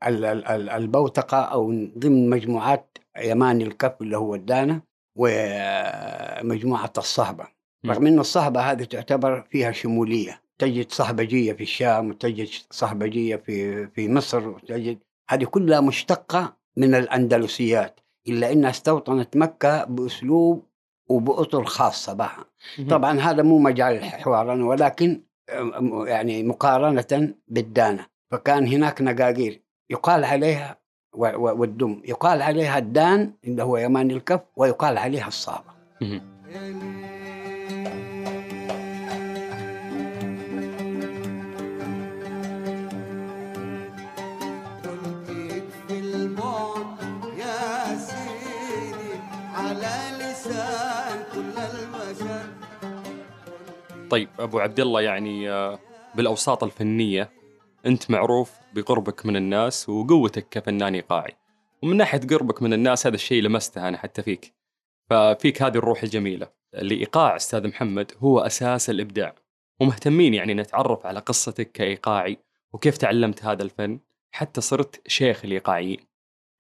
ال- 0.07 0.25
ال- 0.25 0.47
ال- 0.47 0.69
البوتقة 0.71 1.37
أو 1.43 1.67
من 1.67 1.93
ضمن 1.99 2.31
مجموعات 2.31 2.99
يماني 3.19 3.65
الكف 3.65 4.03
اللي 4.03 4.17
هو 4.17 4.35
الدانة 4.35 4.81
ومجموعة 5.17 6.93
الصهبة. 6.99 7.47
رغم 7.87 8.07
أن 8.07 8.19
الصهبة 8.19 8.61
هذه 8.61 8.85
تعتبر 8.85 9.43
فيها 9.43 9.73
شمولية 9.73 10.41
تجد 10.59 10.91
صهبجية 10.91 11.53
في 11.53 11.63
الشام 11.63 12.09
وتجد 12.09 12.49
صهبجية 12.71 13.37
في 13.37 13.87
في 13.87 14.09
مصر 14.09 14.49
وتجد 14.49 14.99
هذه 15.31 15.45
كلها 15.45 15.81
مشتقة 15.81 16.57
من 16.77 16.95
الأندلسيات 16.95 18.01
إلا 18.29 18.53
أنها 18.53 18.71
استوطنت 18.71 19.37
مكة 19.37 19.85
بأسلوب 19.85 20.67
وبأطر 21.09 21.65
خاصة 21.65 22.13
بها. 22.13 22.45
طبعا 22.91 23.21
هذا 23.21 23.43
مو 23.43 23.59
مجال 23.59 24.05
حوارنا 24.05 24.65
ولكن 24.67 25.23
يعني 26.07 26.43
مقارنة 26.43 27.35
بالدانة. 27.49 28.07
فكان 28.31 28.67
هناك 28.67 29.03
نقاقير 29.03 29.63
يقال 29.91 30.25
عليها 30.25 30.79
والدم 31.13 32.03
يقال 32.05 32.43
عليها 32.43 32.79
الدان 32.79 33.33
اللي 33.45 33.63
هو 33.63 33.77
يمان 33.77 34.11
الكف 34.11 34.41
ويقال 34.57 34.99
عليها 34.99 35.29
الصابة. 35.29 35.77
طيب 54.17 54.29
أبو 54.39 54.59
عبد 54.59 54.81
الله 54.81 55.01
يعني 55.01 55.51
آه، 55.51 55.79
بالأوساط 56.15 56.65
الفنية 56.65 57.31
أنت 57.87 58.11
معروف 58.11 58.53
بقربك 58.75 59.27
من 59.27 59.37
الناس 59.37 59.89
وقوتك 59.89 60.49
كفنان 60.49 60.95
ايقاعي 60.95 61.33
ومن 61.83 61.97
ناحية 61.97 62.21
قربك 62.21 62.63
من 62.63 62.73
الناس 62.73 63.07
هذا 63.07 63.15
الشيء 63.15 63.43
لمسته 63.43 63.89
أنا 63.89 63.99
حتى 63.99 64.23
فيك. 64.23 64.55
ففيك 65.11 65.63
هذه 65.63 65.77
الروح 65.77 66.03
الجميلة 66.03 66.49
لإيقاع 66.73 67.37
أستاذ 67.37 67.69
محمد 67.69 68.13
هو 68.19 68.39
أساس 68.39 68.91
الإبداع. 68.91 69.35
ومهتمين 69.81 70.35
يعني 70.35 70.55
نتعرف 70.55 71.07
على 71.07 71.21
قصتك 71.21 71.73
كإيقاعي 71.73 72.39
وكيف 72.73 72.97
تعلمت 72.97 73.45
هذا 73.45 73.63
الفن 73.63 74.01
حتى 74.33 74.61
صرت 74.61 75.09
شيخ 75.09 75.45
الإيقاعيين. 75.45 76.01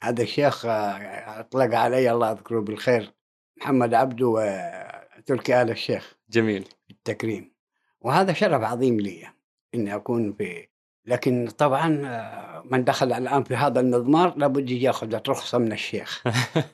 هذا 0.02 0.22
الشيخ 0.22 0.66
آه، 0.66 1.40
أطلق 1.40 1.74
علي 1.74 2.10
الله 2.10 2.30
يذكره 2.30 2.60
بالخير 2.60 3.12
محمد 3.56 3.94
عبده 3.94 4.26
وتركي 4.26 5.62
آل 5.62 5.70
الشيخ. 5.70 6.16
جميل. 6.30 6.64
التكريم. 6.90 7.52
وهذا 8.00 8.32
شرف 8.32 8.62
عظيم 8.62 9.00
لي 9.00 9.28
إني 9.74 9.94
أكون 9.94 10.32
في 10.32 10.68
لكن 11.06 11.48
طبعا 11.58 12.06
آه، 12.06 12.62
من 12.64 12.84
دخل 12.84 13.12
الآن 13.12 13.44
في 13.44 13.56
هذا 13.56 13.80
المضمار 13.80 14.36
لابد 14.36 14.70
يأخذ 14.70 15.20
رخصة 15.28 15.58
من 15.58 15.72
الشيخ 15.72 16.22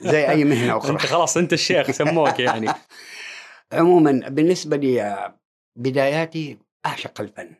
زي 0.01 0.29
أي 0.29 0.43
مهنة 0.53 0.77
أخرى. 0.77 0.91
أنت 0.91 1.01
خلاص 1.01 1.37
أنت 1.37 1.53
الشيخ 1.53 1.91
سموك 1.91 2.39
يعني. 2.39 2.69
عموما 3.73 4.11
بالنسبة 4.29 4.77
لي 4.77 5.01
آه، 5.01 5.39
بداياتي 5.75 6.57
أعشق 6.85 7.21
الفن. 7.21 7.55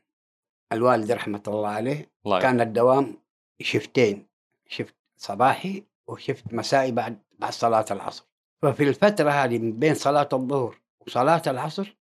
الوالد 0.71 1.11
رحمة 1.11 1.43
الله 1.47 1.69
عليه 1.69 2.09
الله 2.25 2.39
كان 2.39 2.61
الدوام 2.61 3.17
شفتين 3.61 4.25
شفت 4.67 4.95
صباحي 5.17 5.83
وشفت 6.07 6.53
مسائي 6.53 6.91
بعد 6.91 7.17
بعد 7.39 7.53
صلاة 7.53 7.85
العصر. 7.91 8.25
ففي 8.61 8.83
الفترة 8.83 9.29
هذه 9.29 9.59
من 9.59 9.79
بين 9.79 9.93
صلاة 9.93 10.29
الظهر 10.33 10.79
وصلاة 11.07 11.41
العصر 11.47 11.95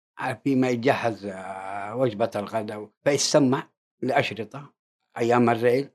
فيما 0.44 0.70
يجهز 0.70 1.26
آه، 1.26 1.96
وجبة 1.96 2.32
الغداء 2.36 2.90
فيسمع 3.04 3.70
لأشرطة 4.02 4.74
أيام 5.18 5.50
الريل 5.50 5.90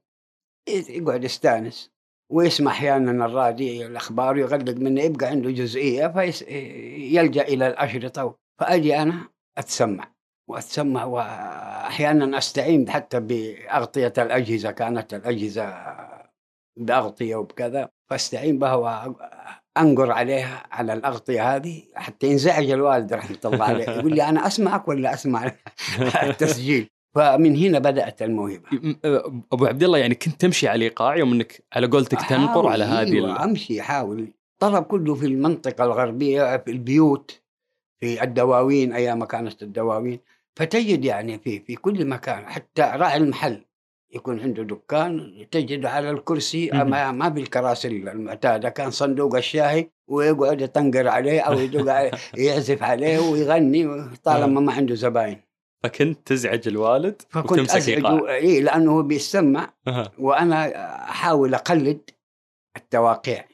يقعد 0.69 1.25
يستأنس 1.25 1.93
ويسمع 2.31 2.71
أحيانا 2.71 3.27
الراديو 3.27 3.87
الأخبار 3.87 4.35
ويغلق 4.35 4.77
منه 4.77 5.03
يبقى 5.03 5.27
عنده 5.27 5.51
جزئية 5.51 6.07
فيلجأ 6.07 7.43
إلى 7.43 7.67
الأشرطة 7.67 8.39
فأجي 8.59 8.97
أنا 9.03 9.29
أتسمع 9.59 10.15
وأتسمع 10.49 11.05
وأحيانا 11.05 12.39
أستعين 12.39 12.91
حتى 12.91 13.21
بأغطية 13.21 14.13
الأجهزة 14.19 14.71
كانت 14.71 15.15
الأجهزة 15.15 15.75
بأغطية 16.77 17.37
وبكذا 17.37 17.91
فأستعين 18.11 18.59
بها 18.59 19.15
وأنقر 19.79 20.11
عليها 20.13 20.63
على 20.73 20.93
الأغطية 20.93 21.57
هذه 21.57 21.83
حتى 21.95 22.27
ينزعج 22.27 22.71
الوالد 22.71 23.13
رحمة 23.13 23.39
الله 23.45 23.65
عليه 23.65 23.85
يقول 23.91 24.15
لي 24.15 24.29
أنا 24.29 24.47
أسمعك 24.47 24.89
ولا 24.89 25.15
أسمع 25.15 25.53
التسجيل؟ 26.23 26.89
فمن 27.15 27.57
هنا 27.57 27.79
بدأت 27.79 28.23
الموهبة. 28.23 28.63
م- 28.73 28.97
أبو 29.53 29.67
عبد 29.67 29.83
الله 29.83 29.99
يعني 29.99 30.15
كنت 30.15 30.41
تمشي 30.41 30.69
على 30.69 30.77
الايقاع 30.77 31.17
يوم 31.17 31.33
إنك 31.33 31.63
على 31.73 31.87
قولتك 31.87 32.23
تنقر 32.29 32.67
على 32.67 32.85
هذه 32.85 33.13
أيوة 33.13 33.33
ال... 33.37 33.39
أمشي 33.39 33.81
أحاول. 33.81 34.29
طلب 34.59 34.85
كله 34.85 35.15
في 35.15 35.27
المنطقة 35.27 35.85
الغربية 35.85 36.57
في 36.57 36.71
البيوت 36.71 37.41
في 38.01 38.23
الدواوين 38.23 38.93
أيام 38.93 39.19
ما 39.19 39.27
كانت 39.27 39.63
الدواوين. 39.63 40.21
فتجد 40.57 41.05
يعني 41.05 41.39
في 41.39 41.61
في 41.61 41.75
كل 41.77 42.05
مكان 42.07 42.47
حتى 42.47 42.83
راعي 42.83 43.17
المحل. 43.17 43.65
يكون 44.15 44.41
عنده 44.41 44.63
دكان 44.63 45.47
تجد 45.51 45.87
على 45.87 46.11
الكرسي. 46.11 46.71
ما, 46.71 47.13
ما 47.13 47.29
بالكراسي 47.29 47.89
المعتادة 47.89 48.69
كان 48.69 48.91
صندوق 48.91 49.37
الشاي 49.37 49.91
ويقعد 50.09 50.61
يطنقر 50.61 51.09
عليه 51.09 51.41
أو 51.41 51.59
يدق 51.59 51.93
عليه 51.93 52.11
يعزف 52.45 52.83
عليه 52.83 53.19
ويغني 53.19 54.11
طالما 54.25 54.61
ما 54.61 54.73
عنده 54.73 54.95
زباين. 54.95 55.41
فكنت 55.85 56.19
تزعج 56.27 56.69
الوالد 56.69 57.23
فكنت 57.29 57.75
ايقاع 57.75 58.35
إيه 58.35 58.61
لأنه 58.61 58.93
هو 58.93 59.03
بيسمع. 59.03 59.73
وأنا 60.19 60.77
أحاول 61.11 61.55
أقلد 61.55 62.11
التواقيع 62.77 63.45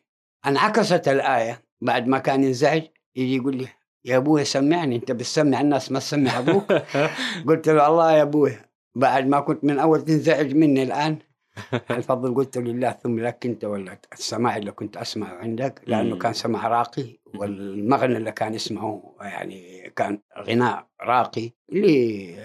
انعكست 0.46 1.09
الآية 1.09 1.62
بعد 1.81 2.07
ما 2.07 2.18
كان 2.18 2.44
ينزعج 2.44 2.83
يجي 3.16 3.37
يقول 3.37 3.57
لي 3.57 3.68
يا 4.05 4.16
أبوي 4.16 4.44
سمعني 4.44 4.96
أنت 4.96 5.12
بتسمع 5.12 5.61
الناس 5.61 5.92
ما 5.92 5.99
تسمع 5.99 6.38
أبوك؟ 6.38 6.73
قلت 7.49 7.68
له 7.68 7.87
الله 7.87 8.12
يا 8.12 8.23
أبوي. 8.23 8.69
بعد 8.94 9.26
ما 9.26 9.40
كنت 9.40 9.64
من 9.64 9.79
أول 9.79 10.05
تنزعج 10.05 10.55
مني 10.55 10.83
الآن. 10.83 11.18
الفضل 11.90 12.35
قلت 12.35 12.59
لله 12.59 12.90
ثم 12.90 13.20
لك 13.20 13.46
أنت 13.46 13.64
ولا 13.64 13.98
السماع 14.12 14.57
اللي 14.57 14.72
كنت 14.72 14.96
اسمعه 14.96 15.35
عندك؟ 15.35 15.83
لأنه. 15.87 16.18
كان 16.18 16.33
سماع 16.33 16.68
راقي 16.68 17.18
والمغنى 17.35 18.16
اللي 18.16 18.33
كان 18.33 18.55
يسمعه 18.55 19.14
يعني 19.20 19.90
كان 19.96 20.20
غناء 20.38 20.87
راقي 21.03 21.50
اللي 21.72 22.37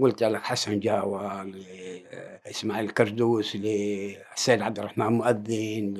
قلت 0.00 0.22
لك 0.22 0.42
حسن 0.42 0.80
جاوة 0.80 1.44
لاسماعيل 2.46 2.90
كردوس 2.90 3.56
لسيد 3.56 4.62
عبد 4.62 4.78
الرحمن 4.78 5.06
مؤذن 5.06 5.94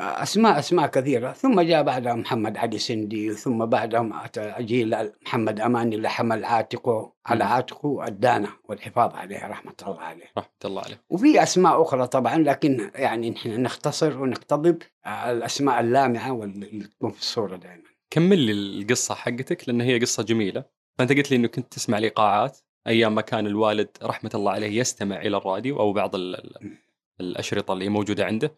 أسماء 0.00 0.58
أسماء 0.58 0.86
كثيرة. 0.86 1.32
ثم 1.32 1.60
جاء 1.60 1.82
بعدها 1.82 2.14
محمد 2.14 2.56
علي 2.56 2.78
سندي 2.78 3.32
ثم 3.34 3.66
بعدهم 3.66 4.12
أتى 4.12 4.54
جيل 4.58 5.10
محمد 5.22 5.60
أماني 5.60 5.96
اللي 5.96 6.08
حمل 6.08 6.44
عاتقه 6.44 7.12
على. 7.26 7.44
عاتقه 7.44 8.06
الدانة 8.06 8.48
والحفاظ 8.68 9.14
عليه 9.14 9.46
رحمة 9.46 9.74
الله 9.86 10.00
عليه. 10.00 10.24
رحمة 10.38 10.50
الله 10.64 10.82
عليه. 10.82 11.00
وفي 11.10 11.42
أسماء 11.42 11.82
أخرى 11.82 12.06
طبعا 12.06 12.36
لكن 12.38 12.90
يعني 12.94 13.30
نحن 13.30 13.62
نختصر 13.62 14.22
ونقتضب 14.22 14.82
الأسماء 15.06 15.80
اللامعة 15.80 16.32
واللي 16.32 16.84
تكون 16.84 17.10
في 17.10 17.20
الصورة 17.20 17.56
دائما. 17.56 17.82
كمل 18.10 18.38
لي 18.38 18.52
القصة 18.52 19.14
حقتك 19.14 19.68
لأن 19.68 19.80
هي 19.80 19.98
قصة 19.98 20.22
جميلة. 20.22 20.64
فأنت 20.98 21.12
قلت 21.12 21.30
لي 21.30 21.36
إنه 21.36 21.48
كنت 21.48 21.72
تسمع 21.72 21.98
الايقاعات 21.98 22.58
أيام 22.86 23.14
ما 23.14 23.20
كان 23.20 23.46
الوالد 23.46 23.88
رحمة 24.02 24.30
الله 24.34 24.52
عليه 24.52 24.80
يستمع 24.80 25.16
إلى 25.16 25.36
الراديو 25.36 25.80
أو 25.80 25.92
بعض 25.92 26.14
ال- 26.14 26.36
ال- 26.36 26.76
الأشرطة 27.20 27.72
اللي 27.72 27.88
موجودة 27.88 28.26
عنده. 28.26 28.54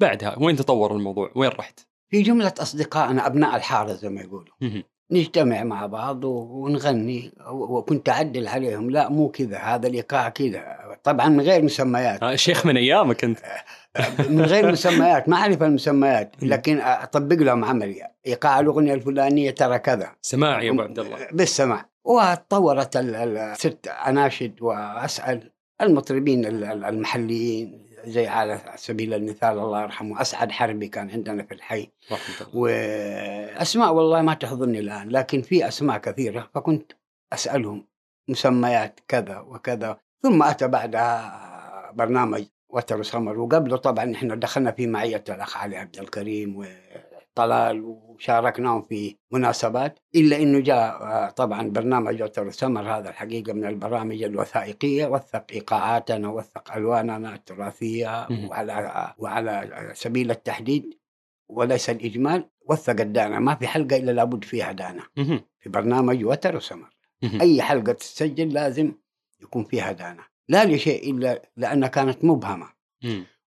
بعدها 0.00 0.36
وين 0.38 0.56
تطور 0.56 0.92
الموضوع؟ 0.92 1.30
وين 1.36 1.50
رحت؟ 1.50 1.80
في 2.10 2.22
جملة 2.22 2.54
أصدقائنا 2.58 3.26
أبناء 3.26 3.56
الحاره 3.56 3.92
زي 3.92 4.08
ما 4.08 4.20
يقولوا. 4.20 4.54
نجتمع 5.12 5.64
مع 5.64 5.86
بعض 5.86 6.24
ونغني. 6.24 7.32
وكنت 7.50 8.08
أعدل 8.08 8.48
عليهم 8.48 8.90
لا 8.90 9.08
مو 9.08 9.28
كذا 9.28 9.58
هذا 9.58 9.86
الايقاع 9.86 10.28
كذا. 10.28 10.76
طبعا 11.04 11.28
من 11.28 11.40
غير 11.40 11.62
مسميات. 11.62 12.22
آه، 12.22 12.34
شيخ 12.34 12.66
من 12.66 12.76
أيامك 12.76 13.24
أنت. 13.24 13.38
من 14.28 14.40
غير 14.40 14.72
مسميات. 14.72 15.28
ما 15.28 15.36
أعرف 15.36 15.62
المسميات 15.62 16.32
لكن 16.42 16.80
أطبق 16.80 17.36
لهم 17.36 17.64
عملي. 17.64 18.02
إيقاع 18.26 18.60
الأغنية 18.60 18.94
الفلانية 18.94 19.50
ترى 19.50 19.78
كذا. 19.78 20.12
سماعي 20.22 20.66
يا 20.66 20.72
أبو 20.72 20.82
عبد 20.82 20.98
الله. 20.98 21.18
بالسماع. 21.32 21.90
وتطورت 22.04 22.96
ال- 22.96 23.14
ال- 23.14 23.56
صرت 23.56 23.88
أناشد 23.88 24.62
وأسأل 24.62 25.50
المطربين 25.82 26.46
ال- 26.46 26.64
ال- 26.64 26.84
المحليين 26.84 27.86
زي 28.06 28.26
على 28.26 28.60
سبيل 28.76 29.14
المثال 29.14 29.58
الله 29.58 29.82
يرحمه 29.82 30.20
أسعد 30.20 30.52
حربي 30.52 30.88
كان 30.88 31.10
عندنا 31.10 31.42
في 31.42 31.54
الحي. 31.54 31.88
وأسماء 32.54 33.92
والله 33.94 34.22
ما 34.22 34.34
تحضرني 34.34 34.78
الآن 34.78 35.08
لكن 35.08 35.42
في 35.42 35.68
أسماء 35.68 35.98
كثيرة 35.98 36.50
فكنت 36.54 36.92
أسألهم 37.32 37.86
مسميات 38.28 39.00
كذا 39.08 39.38
وكذا 39.38 39.98
ثم 40.22 40.42
أتى 40.42 40.68
بعدها 40.68 41.92
برنامج 41.94 42.44
وتر 42.68 43.02
سمر 43.02 43.38
وقبله 43.38 43.76
طبعا 43.76 44.12
إحنا 44.14 44.34
دخلنا 44.34 44.70
في 44.70 44.86
معية 44.86 45.24
الأخ 45.28 45.56
علي 45.56 45.76
عبد 45.76 45.98
الكريم 45.98 46.66
وطلال 47.38 47.80
وشاركناهم 47.84 48.82
في 48.82 49.16
مناسبات 49.32 49.98
إلا 50.14 50.42
إنه 50.42 50.60
جاء 50.60 51.02
آه، 51.02 51.30
طبعا 51.30 51.70
برنامج 51.70 52.22
وتر 52.22 52.50
سمر 52.50 52.82
هذا 52.98 53.10
الحقيقة 53.10 53.52
من 53.52 53.64
البرامج 53.64 54.22
الوثائقية 54.22 55.06
وثق 55.06 55.44
إيقاعاتنا 55.52 56.28
وثق 56.28 56.72
ألواننا 56.76 57.34
التراثية. 57.34 58.26
وعلى 58.50 59.14
وعلى 59.18 59.90
سبيل 59.94 60.30
التحديد 60.30 60.98
وليس 61.48 61.90
الإجمال 61.90 62.50
وثق 62.68 63.00
الدانا 63.00 63.38
ما 63.38 63.54
في 63.54 63.66
حلقة 63.66 63.96
إلا 63.96 64.12
لابد 64.12 64.44
فيها 64.44 64.72
دانا. 64.72 65.02
في 65.60 65.68
برنامج 65.68 66.24
وتر 66.24 66.56
وسمر. 66.56 66.90
أي 67.40 67.62
حلقة 67.62 67.92
تسجل 67.92 68.52
لازم 68.52 68.92
يكون 69.42 69.64
فيها 69.64 69.92
دانا 69.92 70.22
لا 70.48 70.64
لشيء 70.64 71.10
إلا 71.10 71.42
لأنها 71.56 71.88
كانت 71.88 72.24
مبهمة. 72.24 72.68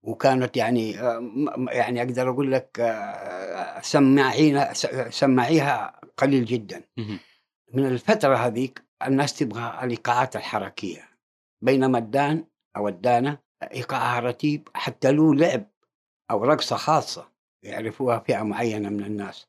وكانت 0.08 0.58
يعني 0.58 1.00
آه، 1.00 1.32
يعني 1.70 2.02
أقدر 2.02 2.30
أقول 2.30 2.52
لك 2.52 2.80
آه، 2.80 3.82
سماعينا 3.82 4.74
سماعيها 5.10 6.02
قليل 6.18 6.46
جدا. 6.46 6.84
من 7.74 7.86
الفترة 7.86 8.36
هذيك 8.36 8.84
الناس 9.08 9.38
تبغى 9.38 9.80
الإيقاعات 9.84 10.36
الحركية 10.36 11.10
بينما 11.62 11.98
الدان 11.98 12.46
أو 12.78 12.88
الدانة 12.88 13.38
إيقاعها 13.64 14.20
رتيب 14.20 14.70
حتى 14.74 15.12
له 15.12 15.36
لعب 15.36 15.64
أو 16.32 16.44
رقصة 16.46 16.76
خاصة 16.76 17.32
يعرفوها 17.64 18.20
فئة 18.20 18.42
معينة 18.44 18.90
من 18.90 19.04
الناس. 19.04 19.48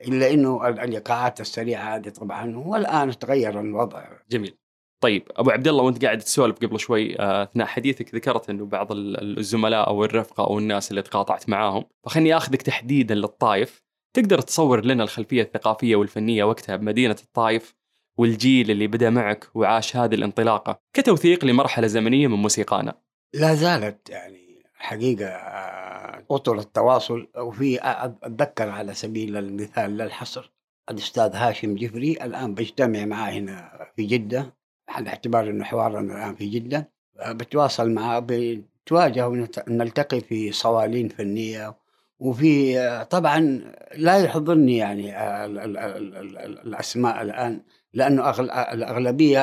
إلا 0.00 0.30
إنه 0.30 0.68
ال- 0.68 0.80
الإيقاعات 0.80 1.40
السريعة 1.40 1.96
هذه 1.96 2.08
طبعا 2.08 2.56
والآن 2.56 3.18
تغير 3.18 3.60
الوضع. 3.60 4.04
جميل. 4.30 4.58
طيب 5.04 5.28
أبو 5.36 5.50
عبد 5.50 5.68
الله 5.68 5.82
وأنت 5.82 6.04
قاعد 6.04 6.18
تسولف 6.18 6.58
قبل 6.58 6.80
شوي 6.80 7.20
آه، 7.20 7.42
أثناء 7.42 7.66
حديثك 7.66 8.14
ذكرت 8.14 8.50
إنه 8.50 8.66
بعض 8.66 8.92
ال- 8.92 9.38
الزملاء 9.38 9.86
أو 9.88 10.04
الرفقة 10.04 10.46
أو 10.46 10.58
الناس 10.58 10.90
اللي 10.90 11.02
تقاطعت 11.02 11.48
معاهم 11.48 11.84
فخلني 12.04 12.36
آخذك 12.36 12.62
تحديدا 12.62 13.14
للطايف. 13.14 13.82
تقدر 14.16 14.40
تصور 14.40 14.84
لنا 14.84 15.02
الخلفية 15.04 15.42
الثقافية 15.42 15.96
والفنية 15.96 16.44
وقتها 16.44 16.76
بمدينة 16.76 17.16
الطايف 17.22 17.74
والجيل 18.18 18.70
اللي 18.70 18.86
بدأ 18.86 19.10
معك 19.10 19.48
وعاش 19.54 19.96
هذه 19.96 20.14
الانطلاقة 20.14 20.80
كتوثيق 20.96 21.44
لمرحلة 21.44 21.86
زمنية 21.86 22.26
من 22.26 22.36
موسيقانا؟ 22.36 22.94
لا 23.34 23.54
زالت 23.54 24.10
يعني 24.10 24.62
حقيقة 24.74 25.26
آه، 25.26 26.24
أطر 26.30 26.58
التواصل. 26.58 27.28
وفي 27.38 27.78
أتذكر 27.82 28.68
على 28.68 28.94
سبيل 28.94 29.36
المثال 29.36 29.96
للحصر 29.96 30.52
الأستاذ 30.90 31.30
هاشم 31.34 31.74
جفري 31.74 32.12
الآن 32.12 32.54
بجتمع 32.54 33.04
معه 33.04 33.30
هنا 33.30 33.88
في 33.96 34.06
جدة. 34.06 34.63
على 34.88 35.08
اعتبار 35.08 35.50
أنه 35.50 35.64
حوارنا 35.64 36.00
الآن 36.16 36.34
في 36.34 36.46
جدة 36.46 36.88
آه، 37.20 37.32
بتواصل 37.32 37.90
معه 37.90 38.24
بتواجه 38.28 39.28
ونلتقي 39.28 40.20
في 40.20 40.52
صوالين 40.52 41.08
فنية 41.08 41.74
وفي 42.18 42.78
طبعا 43.10 43.60
لا 43.96 44.18
يحضرني 44.18 44.76
يعني 44.76 45.16
ال- 45.44 45.58
ال- 45.58 45.76
ال- 45.78 46.16
ال- 46.16 46.38
ال- 46.38 46.58
الأسماء 46.66 47.22
الآن 47.22 47.60
لأنه 47.94 48.32
أغل- 48.32 48.38
الأغلبية 48.72 49.42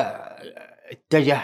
اتجه 0.90 1.34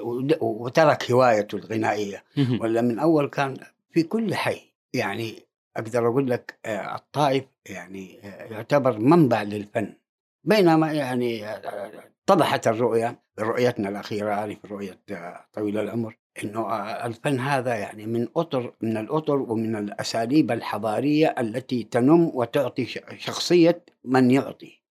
ود- 0.00 0.38
وترك 0.40 1.10
هوايته 1.10 1.56
الغنائية. 1.56 2.24
ولا 2.60 2.80
من 2.80 2.98
أول 2.98 3.28
كان 3.28 3.56
في 3.90 4.02
كل 4.02 4.34
حي 4.34 4.60
يعني 4.94 5.34
أقدر 5.76 6.08
أقول 6.08 6.30
لك 6.30 6.58
الطائف 6.66 7.44
يعني 7.66 8.18
يعتبر 8.50 8.98
منبع 8.98 9.42
للفن. 9.42 9.94
بينما 10.44 10.92
يعني 10.92 11.44
اتضحت 12.28 12.68
الرؤية 12.68 13.22
برؤيتنا 13.38 13.88
الأخيرة 13.88 14.28
يعني 14.30 14.56
في 14.56 14.66
رؤية 14.68 15.00
طويل 15.52 15.78
العمر 15.78 16.18
إنه 16.44 16.60
آه، 16.60 17.06
الفن 17.06 17.40
هذا 17.40 17.74
يعني 17.74 18.06
من 18.06 18.28
أطر 18.36 18.74
من 18.80 18.96
الأطر 18.96 19.36
ومن 19.36 19.76
الأساليب 19.76 20.50
الحضارية 20.50 21.34
التي 21.38 21.82
تنم 21.84 22.30
وتعطي 22.34 22.86
ش- 22.86 22.98
شخصية 23.18 23.84
من 24.04 24.30
يعطي. 24.30 24.82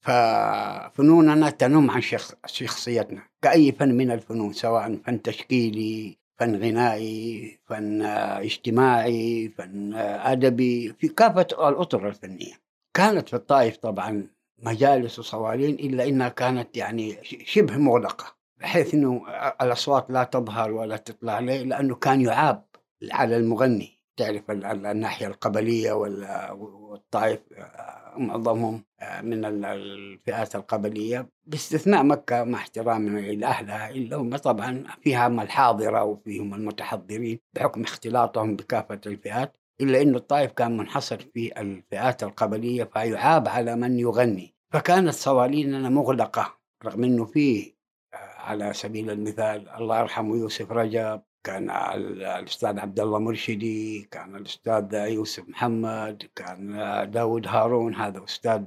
ففنوننا 0.00 1.50
تنم 1.50 1.90
عن 1.90 2.00
شخص 2.00 2.34
شخصيتنا. 2.46 3.22
كأي 3.42 3.72
فن 3.72 3.94
من 3.94 4.10
الفنون 4.10 4.52
سواء 4.52 4.96
فن 5.06 5.22
تشكيلي 5.22 6.18
فن 6.38 6.56
غنائي 6.56 7.58
فن 7.66 8.02
آه، 8.02 8.40
اجتماعي 8.40 9.48
فن 9.58 9.94
آه، 9.94 10.32
أدبي 10.32 10.92
في 10.98 11.08
كافة 11.08 11.46
الأطر 11.68 12.08
الفنية. 12.08 12.52
كانت 12.94 13.28
في 13.28 13.36
الطائف 13.36 13.76
طبعا 13.76 14.26
مجالس 14.62 15.18
وصوالين 15.18 15.74
إلا 15.74 16.08
إنها 16.08 16.28
كانت 16.28 16.76
يعني 16.76 17.18
شبه 17.44 17.76
مغلقة 17.76 18.36
بحيث 18.60 18.94
أنه 18.94 19.22
الأصوات 19.62 20.10
لا 20.10 20.24
تظهر 20.24 20.72
ولا 20.72 20.96
تطلع 20.96 21.32
عليه 21.32 21.62
لأنه 21.62 21.94
كان 21.94 22.20
يعاب 22.20 22.64
على 23.12 23.36
المغني. 23.36 24.00
تعرف 24.16 24.50
ال- 24.50 24.64
ال- 24.64 24.86
الناحية 24.86 25.26
القبلية 25.26 25.92
وال- 25.92 26.50
والطائف 26.52 27.40
آه، 27.56 28.14
معظمهم 28.16 28.84
آه، 29.00 29.20
من 29.20 29.44
ال- 29.44 29.64
الفئات 29.64 30.54
القبلية. 30.56 31.28
باستثناء 31.46 32.02
مكة 32.02 32.44
مع 32.44 32.58
احترامنا 32.58 33.20
لأهلها 33.20 33.90
إلا 33.90 34.16
هم 34.16 34.36
طبعا 34.36 34.84
فيها 35.02 35.26
الحاضرة 35.26 36.02
وفيهم 36.04 36.54
المتحضرين 36.54 37.38
بحكم 37.54 37.82
اختلاطهم 37.82 38.56
بكافة 38.56 39.00
الفئات. 39.06 39.56
إلا 39.80 40.02
أن 40.02 40.14
الطائف 40.14 40.52
كان 40.52 40.76
منحصر 40.76 41.18
في 41.34 41.60
الفئات 41.60 42.22
القبلية 42.22 42.84
فيعاب 42.84 43.48
على 43.48 43.76
من 43.76 43.98
يغني. 43.98 44.54
فكانت 44.72 45.14
صواليننا 45.14 45.88
مغلقة 45.88 46.56
رغم 46.84 47.04
أنه 47.04 47.24
فيه 47.24 47.74
آه، 48.14 48.16
على 48.16 48.72
سبيل 48.72 49.10
المثال 49.10 49.68
الله 49.68 50.00
يرحمه 50.00 50.36
يوسف 50.36 50.72
رجب 50.72 51.22
كان 51.44 51.70
ال- 51.70 52.22
الأستاذ 52.22 52.78
عبد 52.78 53.00
الله 53.00 53.18
مرشدي 53.18 54.02
كان 54.10 54.36
الأستاذ 54.36 54.94
يوسف 54.94 55.48
محمد 55.48 56.22
كان 56.36 56.76
داود 57.10 57.46
هارون 57.46 57.94
هذا 57.94 58.24
أستاذ 58.24 58.62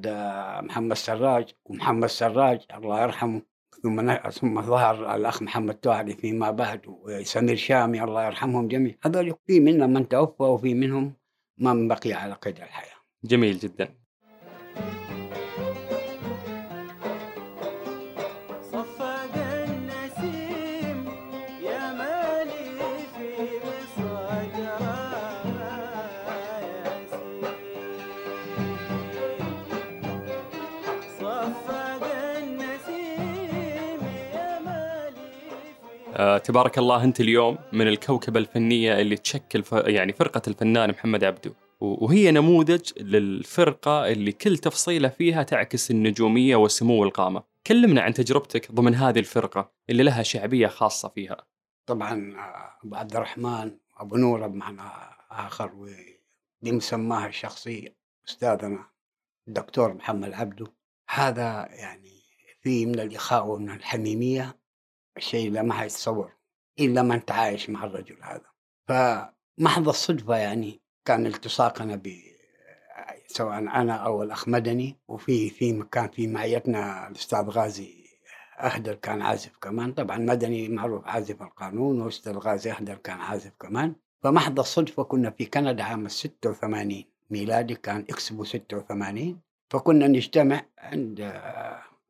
محمد 0.66 0.96
سراج. 0.96 1.54
ومحمد 1.66 2.08
سراج 2.08 2.60
الله 2.76 3.02
يرحمه 3.02 3.42
ثم 3.84 4.16
ثم 4.30 4.62
ظهر 4.62 5.16
الأخ 5.16 5.42
محمد 5.42 5.74
توعلي 5.74 6.14
فيما 6.14 6.52
بعد 6.52 6.82
وسمير 6.88 7.56
شامي 7.56 8.04
الله 8.04 8.26
يرحمهم 8.26 8.68
جميعا. 8.68 8.98
هذول 9.04 9.36
في 9.48 9.60
منهم 9.60 9.94
من 9.94 10.08
توفى 10.08 10.44
وفي 10.44 10.74
منهم 10.74 11.14
من 11.58 11.88
بقي 11.88 12.14
على 12.14 12.34
قيد 12.34 12.58
الحياة. 12.58 12.96
جميل 13.24 13.58
جدا. 13.60 13.96
آه، 36.24 36.38
تبارك 36.38 36.78
الله 36.78 37.04
أنت 37.04 37.20
اليوم 37.22 37.58
من 37.74 37.88
الكوكبه 37.88 38.40
الفنية 38.40 39.02
اللي 39.02 39.18
تشكل 39.18 39.64
ف... 39.64 39.72
يعني 39.72 40.14
فرقة 40.14 40.42
الفنان 40.48 40.90
محمد 40.90 41.24
عبده 41.24 41.54
و- 41.82 42.06
وهي 42.06 42.32
نموذج 42.32 42.92
للفرقة 43.02 44.08
اللي 44.12 44.32
كل 44.32 44.58
تفصيلة 44.58 45.10
فيها 45.10 45.44
تعكس 45.44 45.92
النجومية 45.92 46.56
وسمو 46.56 47.04
القامة. 47.04 47.44
كلمنا 47.68 48.02
عن 48.02 48.14
تجربتك 48.14 48.72
ضمن 48.72 48.96
هذه 48.96 49.20
الفرقة 49.20 49.72
اللي 49.90 50.04
لها 50.04 50.24
شعبية 50.24 50.68
خاصة 50.68 51.10
فيها. 51.10 51.38
طبعا 51.86 52.34
أبو 52.84 52.96
عبد 52.96 53.16
الرحمن 53.16 53.72
أبو 53.98 54.16
نور 54.18 54.48
بمعنى 54.48 54.82
آخر 55.32 55.72
وبمسماه 56.64 57.28
الشخصي 57.28 57.94
أستاذنا 58.28 58.86
الدكتور 59.48 59.94
محمد 59.94 60.34
عبده 60.34 60.66
هذا 61.10 61.68
يعني 61.72 62.14
فيه 62.62 62.86
من 62.86 63.00
الإخاء 63.00 63.48
ومن 63.48 63.70
الحميمية 63.70 64.63
شيء 65.18 65.52
لا 65.52 65.62
ما 65.62 65.84
يتصور 65.84 66.34
إلا 66.80 67.02
من 67.02 67.26
تعايش 67.26 67.70
مع 67.70 67.84
الرجل 67.84 68.18
هذا. 68.22 68.46
فمحض 68.88 69.88
الصدفة 69.90 70.36
يعني 70.38 70.82
كان 71.06 71.26
التصاقنا 71.26 71.96
ب 71.96 72.14
سواء 73.28 73.58
أنا 73.58 73.94
أو 73.94 74.24
الأخ 74.24 74.48
مدني 74.48 74.98
وفي 75.08 75.50
في 75.50 75.74
مكان 75.74 76.08
في 76.08 76.28
معيتنا 76.28 77.08
الأستاذ 77.08 77.50
غازي 77.50 78.04
أهدر 78.60 78.96
كان 78.96 79.22
عازف 79.22 79.58
كمان. 79.58 79.94
طبعا 79.94 80.18
مدني 80.18 80.70
معروف 80.70 81.08
عازف 81.08 81.42
القانون 81.42 82.02
وأستاذ 82.02 82.38
غازي 82.38 82.72
أهدر 82.72 82.96
كان 82.96 83.20
عازف 83.20 83.52
كمان. 83.60 83.96
فمحض 84.24 84.60
الصدفة 84.60 85.04
كنا 85.04 85.30
في 85.30 85.46
كندا 85.46 85.84
عام 85.84 86.08
86 86.08 87.04
ميلادي 87.30 87.76
كان 87.76 88.00
إكسبو 88.10 88.44
86 88.44 89.40
فكنا 89.70 90.08
نجتمع 90.08 90.66
عند 90.78 91.20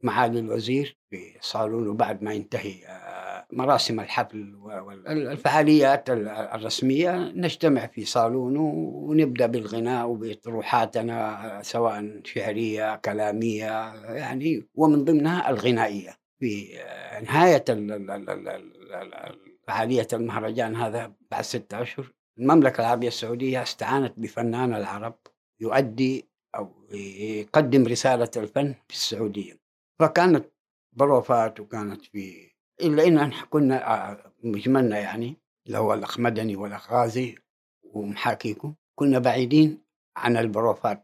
معالي 0.03 0.39
الوزير 0.39 0.97
في 1.09 1.37
صالون 1.41 1.87
وبعد 1.87 2.23
ما 2.23 2.33
ينتهي 2.33 2.85
آه، 2.87 3.45
مراسم 3.53 3.99
الحفل 3.99 4.55
والفعاليات 4.55 6.09
ال- 6.09 6.27
الرسمية 6.27 7.31
نجتمع 7.35 7.87
في 7.87 8.05
صالون 8.05 8.57
ونبدأ 8.57 9.45
بالغناء 9.45 10.07
وبطروحاتنا 10.07 11.59
سواء 11.63 12.21
شعرية 12.23 12.95
كلامية 12.95 13.93
يعني 14.15 14.67
ومن 14.75 15.05
ضمنها 15.05 15.49
الغنائية. 15.49 16.17
في 16.39 16.79
آه، 16.79 17.21
نهاية 17.21 17.63
ال- 17.69 17.91
ال- 17.91 18.11
ال- 18.11 18.29
ال- 18.29 18.49
ال- 18.49 19.13
ال- 19.13 19.39
فعالية 19.67 20.07
المهرجان 20.13 20.75
هذا 20.75 21.13
بعد 21.31 21.41
ستة 21.43 21.81
أشهر 21.81 22.11
المملكة 22.39 22.81
العربية 22.81 23.07
السعودية 23.07 23.61
استعانت 23.61 24.13
بفنان 24.17 24.73
العرب 24.73 25.15
يؤدي 25.59 26.29
أو 26.55 26.73
يقدم 26.93 27.83
رسالة 27.87 28.29
الفن 28.37 28.73
في 28.87 28.93
السعودية. 28.95 29.62
فكانت 30.07 30.45
بروفات 30.93 31.59
وكانت 31.59 32.01
في 32.05 32.51
إلا 32.81 33.07
إن 33.07 33.17
إحنا 33.17 33.45
كنا 33.49 33.93
آه، 34.11 34.31
مجملنا 34.43 34.99
يعني 34.99 35.35
اللي 35.67 35.77
هو 35.77 35.93
الأخ 35.93 36.19
مدني 36.19 36.55
والأخ 36.55 36.93
غازي 36.93 37.35
ومحاكيكم 37.83 38.73
كنا 38.95 39.19
بعيدين 39.19 39.81
عن 40.17 40.37
البروفات 40.37 41.03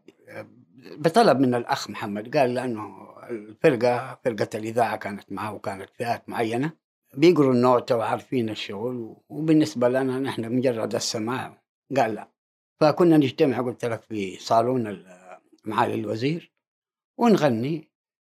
بطلب 0.98 1.38
من 1.40 1.54
الأخ 1.54 1.90
محمد 1.90 2.36
قال 2.36 2.54
لأنه 2.54 3.10
الفرقة 3.30 4.20
فرقة 4.24 4.48
الإذاعة 4.54 4.96
كانت 4.96 5.32
معه 5.32 5.54
وكانت 5.54 5.90
فئات 5.90 6.28
معينة 6.28 6.72
بيقروا 7.14 7.52
النوتة 7.52 7.96
وعارفين 7.96 8.50
الشغل 8.50 9.16
وبالنسبة 9.28 9.88
لنا 9.88 10.18
نحن 10.18 10.52
مجرد 10.56 10.94
السماع. 10.94 11.62
قال 11.96 12.14
لا. 12.14 12.28
فكنا 12.80 13.16
نجتمع 13.16 13.60
قلت 13.60 13.84
لك 13.84 14.00
في 14.02 14.36
صالون 14.36 14.86
ال- 14.86 15.38
معالي 15.64 15.94
الوزير 15.94 16.52
ونغني. 17.18 17.89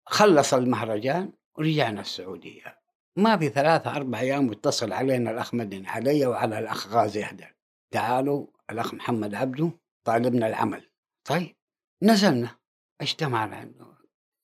خلص 0.05 0.53
المهرجان 0.53 1.33
ورجعنا 1.55 2.01
السعودية. 2.01 2.79
ما 3.15 3.37
في 3.37 3.49
ثلاثة 3.49 3.95
أربع 3.95 4.19
أيام 4.19 4.49
واتصل 4.49 4.93
علينا 4.93 5.31
الأخ 5.31 5.53
مدني 5.53 5.87
علي 5.87 6.25
وعلى 6.25 6.59
الأخ 6.59 6.87
غازي 6.87 7.23
أهدر 7.25 7.55
تعالوا 7.91 8.47
الأخ 8.69 8.93
محمد 8.93 9.35
عبده 9.35 9.71
طالبنا 10.03 10.47
العمل. 10.47 10.89
طيب 11.25 11.55
نزلنا 12.03 12.55
اجتمعنا 13.01 13.55
عنده 13.55 13.85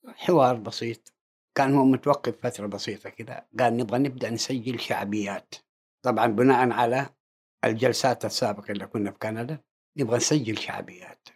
حوار 0.07 0.55
بسيط. 0.55 1.13
كان 1.55 1.75
هو 1.75 1.85
متوقف 1.85 2.35
فترة 2.43 2.67
بسيطة 2.67 3.09
كذا 3.09 3.45
قال 3.59 3.77
نبغى 3.77 3.99
نبدأ 3.99 4.29
نسجل 4.29 4.79
شعبيات. 4.79 5.55
طبعا 6.01 6.27
بناء 6.27 6.71
على 6.71 7.09
الجلسات 7.63 8.25
السابقة 8.25 8.71
اللي 8.71 8.85
كنا 8.85 9.11
في 9.11 9.17
كندا 9.17 9.59
نبغى 9.97 10.17
نسجل 10.17 10.57
شعبيات. 10.57 11.27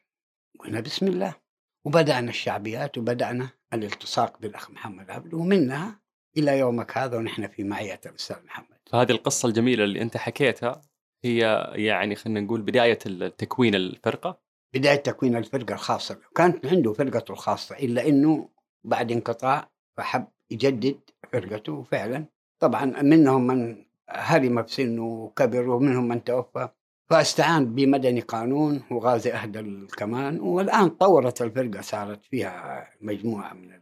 قلنا 0.59 0.79
بسم 0.79 1.07
الله. 1.07 1.44
وبدأنا 1.85 2.29
الشعبيات 2.29 2.97
وبدأنا 2.97 3.49
الالتصاق 3.73 4.39
بالأخ 4.39 4.71
محمد 4.71 5.09
عبده 5.09 5.37
ومنها 5.37 5.99
إلى 6.37 6.59
يومك 6.59 6.97
هذا 6.97 7.17
ونحن 7.17 7.47
في 7.47 7.63
معية 7.63 8.01
الأستاذ 8.05 8.35
محمد. 8.45 8.77
فهذه 8.91 9.11
القصة 9.11 9.49
الجميلة 9.49 9.83
اللي 9.83 10.01
أنت 10.01 10.17
حكيتها 10.17 10.81
هي 11.25 11.71
يعني 11.75 12.15
خلينا 12.15 12.41
نقول 12.41 12.61
بداية 12.61 12.93
تكوين 13.37 13.75
الفرقة. 13.75 14.39
بداية 14.73 14.95
تكوين 14.95 15.35
الفرقة 15.35 15.73
الخاصة 15.73 16.19
كانت 16.35 16.65
عنده 16.65 16.93
فرقته 16.93 17.31
الخاصة 17.31 17.75
إلا 17.75 18.07
إنه 18.07 18.49
بعد 18.83 19.11
انقطاع 19.11 19.69
فحب 19.97 20.27
يجدد 20.51 20.99
فرقته 21.31 21.73
وفعلا 21.73 22.25
طبعا 22.59 22.85
منهم 22.85 23.47
من 23.47 23.85
هرم 24.09 24.63
في 24.63 24.73
سنه 24.73 25.03
وكبر 25.03 25.69
ومنهم 25.69 26.07
من 26.07 26.23
توفى. 26.23 26.69
فاستعان 27.09 27.75
بمدني 27.75 28.21
قانون 28.21 28.83
وغازي 28.91 29.33
أهدى 29.33 29.59
الكمان 29.59 30.39
والآن 30.39 30.89
طورت 30.89 31.41
الفرقة 31.41 31.81
صارت 31.81 32.25
فيها 32.25 32.87
مجموعة 33.01 33.53
من 33.53 33.81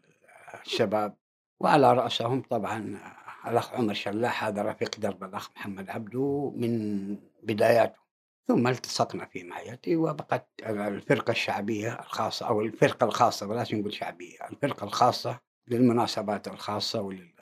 الشباب 0.65 1.15
وعلى 1.59 1.93
رأسهم 1.93 2.41
طبعا 2.41 2.99
الأخ 3.47 3.73
عمر 3.73 3.93
شلاح 3.93 4.43
هذا 4.43 4.61
رفيق 4.61 4.99
درب 4.99 5.23
الأخ 5.23 5.51
محمد 5.51 5.89
عبدو 5.89 6.51
من 6.51 7.15
بداياته. 7.43 8.03
ثم 8.47 8.67
التصقنا 8.67 9.25
في 9.25 9.43
معيتي 9.43 9.95
وبقت 9.95 10.47
الفرقة 10.65 11.31
الشعبية 11.31 11.99
الخاصة 11.99 12.47
أو 12.47 12.61
الفرقة 12.61 13.05
الخاصة 13.05 13.47
بلاش 13.47 13.73
نقول 13.73 13.93
شعبية 13.93 14.37
الفرقة 14.51 14.83
الخاصة 14.83 15.39
للمناسبات 15.67 16.47
الخاصة 16.47 17.01
ولل 17.01 17.33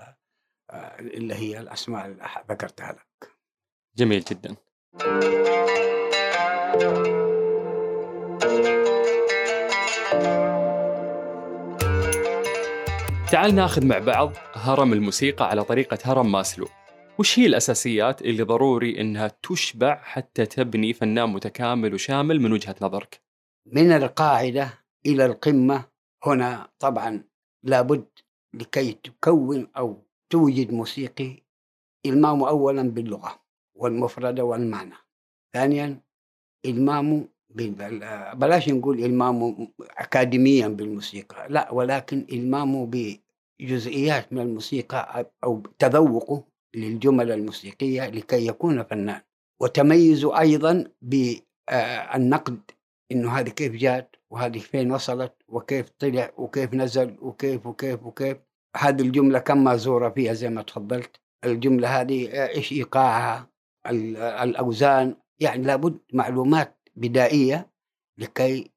آه، 0.69 0.99
اللي 0.99 1.35
هي 1.35 1.59
الأسماء 1.59 2.05
اللي 2.05 2.23
ذكرتها 2.49 2.91
لك. 2.91 3.31
جميل 3.95 4.19
جدا. 4.19 4.55
تعال 13.31 13.55
ناخذ 13.55 13.85
مع 13.85 13.97
بعض 13.97 14.33
هرم 14.53 14.93
الموسيقى 14.93 15.49
على 15.49 15.63
طريقة 15.63 15.97
هرم 16.03 16.31
ماسلو. 16.31 16.67
وش 17.19 17.39
هي 17.39 17.45
الأساسيات 17.45 18.21
اللي 18.21 18.43
ضروري 18.43 19.01
إنها 19.01 19.31
تشبع 19.43 19.95
حتى 20.03 20.45
تبني 20.45 20.93
فنان 20.93 21.29
متكامل 21.29 21.93
وشامل 21.93 22.41
من 22.41 22.51
وجهة 22.51 22.75
نظرك؟ 22.81 23.21
من 23.65 23.91
القاعدة 23.91 24.73
إلى 25.05 25.25
القمة 25.25 25.83
هنا 26.25 26.69
طبعا 26.79 27.23
لابد 27.63 28.07
لكي 28.53 28.93
تكون 28.93 29.67
أو 29.77 30.03
توجد 30.29 30.73
موسيقي 30.73 31.43
إلمامه 32.05 32.49
أولا 32.49 32.89
باللغة. 32.89 33.41
والمفردة 33.75 34.43
والمعنى. 34.43 34.95
ثانيا 35.53 35.99
إلمامه 36.65 37.27
بلاش 38.33 38.69
نقول 38.69 38.99
إلمامه 38.99 39.67
أكاديميا 39.97 40.67
بالموسيقى 40.67 41.47
لا 41.49 41.71
ولكن 41.71 42.25
إلمامه 42.31 42.89
بجزئيات 43.61 44.33
من 44.33 44.41
الموسيقى 44.41 45.31
أو 45.43 45.63
تذوقه 45.79 46.43
للجمل 46.75 47.31
الموسيقية 47.31 48.09
لكي 48.09 48.47
يكون 48.47 48.83
فنان. 48.83 49.21
وتميزه 49.61 50.39
أيضا 50.39 50.91
بالنقد 51.01 52.59
إنه 53.11 53.31
هذه 53.31 53.49
كيف 53.49 53.73
جات 53.73 54.15
وهذه 54.31 54.59
فين 54.59 54.91
وصلت 54.91 55.33
وكيف 55.47 55.89
طلع 55.99 56.31
وكيف 56.37 56.73
نزل 56.73 57.17
وكيف 57.21 57.65
وكيف 57.67 58.03
وكيف. 58.05 58.37
هذه 58.77 59.01
الجملة 59.01 59.39
كم 59.39 59.63
مازوره 59.63 60.09
فيها 60.09 60.33
زي 60.33 60.49
ما 60.49 60.61
تفضلت. 60.61 61.21
الجملة 61.45 62.01
هذه 62.01 62.29
آه، 62.31 62.47
إيش 62.47 62.71
إيقاعها؟ 62.71 63.37
ال- 63.39 63.50
الأوزان 63.87 65.15
يعني 65.39 65.63
لابد 65.63 65.99
معلومات 66.13 66.77
بدائية 66.95 67.69
لكي 68.17 68.71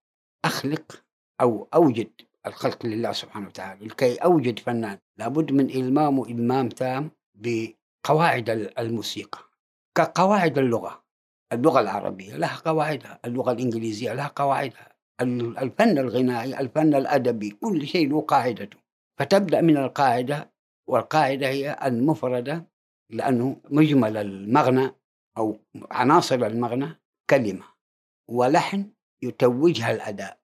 أخلق 0.44 1.02
أو 1.40 1.68
أوجد 1.74 2.10
الخلق 2.46 2.86
لله 2.86 3.12
سبحانه 3.12 3.46
وتعالى. 3.46 3.86
لكي 3.86 4.16
أوجد 4.16 4.58
فنان 4.58 4.98
لابد 5.18 5.52
من 5.52 5.70
المامه 5.70 6.24
المام 6.26 6.68
تام 6.68 7.10
بقواعد 7.34 8.50
ال- 8.50 8.78
الموسيقى. 8.78 9.38
كقواعد 9.96 10.58
اللغة 10.58 11.04
اللغة 11.52 11.80
العربية 11.80 12.36
لها 12.36 12.56
قواعدها 12.64 13.20
اللغة 13.24 13.52
الإنجليزية 13.52 14.12
لها 14.12 14.26
قواعدها 14.36 14.88
ال- 15.20 15.58
الفن 15.58 15.98
الغنائي 15.98 16.60
الفن 16.60 16.94
الأدبي 16.94 17.50
كل 17.50 17.86
شيء 17.86 18.10
له 18.10 18.20
قاعدته. 18.20 18.76
فتبدأ 19.18 19.60
من 19.60 19.76
القاعدة 19.76 20.52
والقاعدة 20.88 21.48
هي 21.48 21.78
المفردة 21.84 22.66
لأنه 23.10 23.56
مجمل 23.70 24.16
المغنى 24.16 24.90
أو 25.38 25.56
عناصر 25.90 26.46
المغنى 26.46 27.00
كلمة 27.30 27.64
ولحن 28.28 28.90
يتوجها 29.22 29.90
الأداء. 29.90 30.38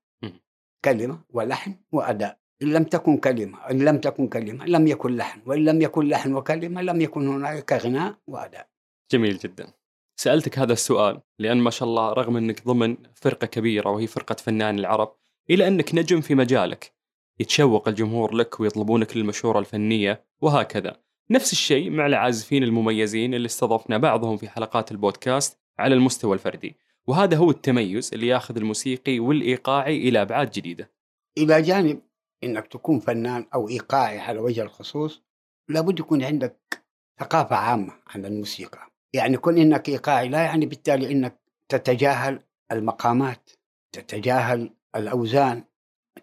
كلمة 0.85 1.21
ولحن 1.31 1.75
وأداء. 1.93 2.41
إن 2.63 2.73
لم 2.73 2.85
تكن 2.85 3.17
كلمة 3.17 3.71
إن 3.71 3.85
لم 3.85 3.99
تكن 3.99 4.29
كلمة 4.29 4.67
لم 4.67 4.87
يكن 4.87 5.17
لحن 5.17 5.43
وإن 5.47 5.65
لم 5.65 5.83
يكن 5.83 6.09
لحن 6.09 6.35
وكلمة 6.35 6.83
لم 6.83 7.01
يكن 7.01 7.29
هناك 7.29 7.73
غناء 7.73 8.19
وأداء. 8.27 8.69
جميل 9.13 9.39
جدا. 9.39 9.73
سألتك 10.21 10.59
هذا 10.59 10.73
السؤال 10.73 11.21
لأن 11.39 11.59
ما 11.59 11.71
شاء 11.71 11.89
الله 11.89 12.13
رغم 12.13 12.37
أنك 12.37 12.65
ضمن 12.67 12.97
فرقة 13.15 13.47
كبيرة 13.47 13.91
وهي 13.91 14.07
فرقة 14.07 14.35
فنان 14.35 14.79
العرب 14.79 15.17
إلى 15.51 15.69
أنك 15.69 15.95
نجم 15.95 16.21
في 16.21 16.35
مجالك 16.35 16.93
يتشوق 17.41 17.89
الجمهور 17.89 18.35
لك 18.35 18.61
ويطلبونك 18.61 19.17
للمشورة 19.17 19.59
الفنية 19.59 20.27
وهكذا. 20.41 20.97
نفس 21.33 21.53
الشيء 21.53 21.91
مع 21.91 22.07
العازفين 22.07 22.63
المميزين 22.63 23.35
اللي 23.35 23.47
استضفنا 23.47 23.99
بعضهم 23.99 24.37
في 24.37 24.49
حلقات 24.49 24.93
البودكاست 24.93 25.59
على 25.79 25.95
المستوى 25.95 26.35
الفردي. 26.35 26.77
وهذا 27.07 27.37
هو 27.37 27.51
التميز 27.51 28.11
اللي 28.15 28.27
ياخذ 28.27 28.57
الموسيقي 28.57 29.19
والإيقاعي 29.19 30.09
إلى 30.09 30.23
أبعاد 30.23 30.51
جديدة. 30.51 30.91
إلى 31.39 31.63
جانب 31.63 32.01
إنك 32.45 32.67
تكون 32.67 33.01
فنان 33.01 33.47
أو 33.55 33.69
إيقاعي 33.69 34.19
على 34.19 34.39
وجه 34.39 34.63
الخصوص 34.63 35.23
لابد 35.69 36.01
يكون 36.01 36.25
عندك 36.25 36.83
ثقافة 37.21 37.57
عامة 37.57 37.93
عن 38.07 38.25
الموسيقى. 38.25 38.91
يعني 39.13 39.37
كون 39.37 39.59
إنك 39.59 39.89
إيقاعي 39.89 40.29
لا 40.29 40.43
يعني 40.43 40.67
بالتالي 40.67 41.13
إنك 41.13 41.41
تتجاهل 41.69 42.41
المقامات 42.73 43.51
تتجاهل 43.93 44.71
الأوزان. 44.97 45.65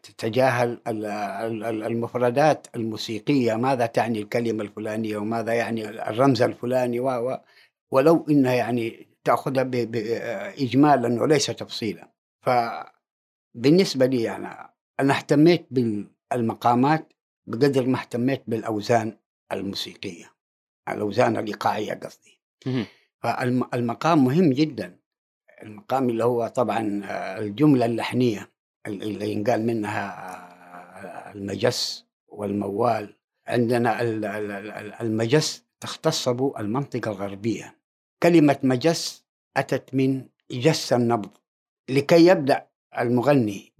تتجاهل 0.08 0.82
ال- 0.88 1.06
ال- 1.06 1.64
ال- 1.64 1.84
المفردات 1.84 2.68
الموسيقية 2.76 3.54
ماذا 3.56 3.86
تعني 3.86 4.20
الكلمة 4.22 4.64
الفلانية 4.64 5.18
وماذا 5.18 5.54
يعني 5.54 5.90
الرمز 5.90 6.42
الفلاني 6.42 7.00
و 7.00 7.38
ولو 7.92 8.26
إنها 8.30 8.54
يعني 8.54 9.08
تأخذها 9.24 9.70
إجمالا 10.64 11.22
وليس 11.22 11.46
تفصيلا. 11.46 12.12
فبالنسبة 13.56 14.06
لي 14.06 14.36
أنا 14.36 14.74
أنا 15.00 15.18
اهتميت 15.18 15.68
بالمقامات 15.72 17.14
بقدر 17.48 17.86
ما 17.88 18.00
اهتميت 18.00 18.44
بالأوزان 18.48 19.18
الموسيقية. 19.52 20.32
الأوزان 20.90 21.38
الإيقاعية 21.38 21.94
قصدي. 21.94 22.42
فالمقام 23.24 24.24
مهم 24.26 24.54
جدا. 24.54 25.00
المقام 25.64 26.10
اللي 26.10 26.24
هو 26.24 26.48
طبعا 26.48 27.02
آه، 27.06 27.40
الجملة 27.40 27.86
اللحنية. 27.86 28.52
اللي 28.88 29.32
ينقال 29.32 29.66
منها 29.66 31.32
المجس 31.36 32.06
والموال. 32.28 33.14
عندنا 33.48 34.02
ال- 34.02 34.26
ال- 34.26 34.52
ال- 34.52 34.94
المجس 35.02 35.64
تختص 35.80 36.28
المنطقة 36.28 37.12
الغربية. 37.12 37.78
كلمة 38.24 38.58
مجس 38.64 39.26
أتت 39.58 39.96
من 39.96 40.26
جس 40.52 40.94
النبض. 40.94 41.30
لكي 41.90 42.26
يبدأ 42.28 42.68
المغني 43.00 43.74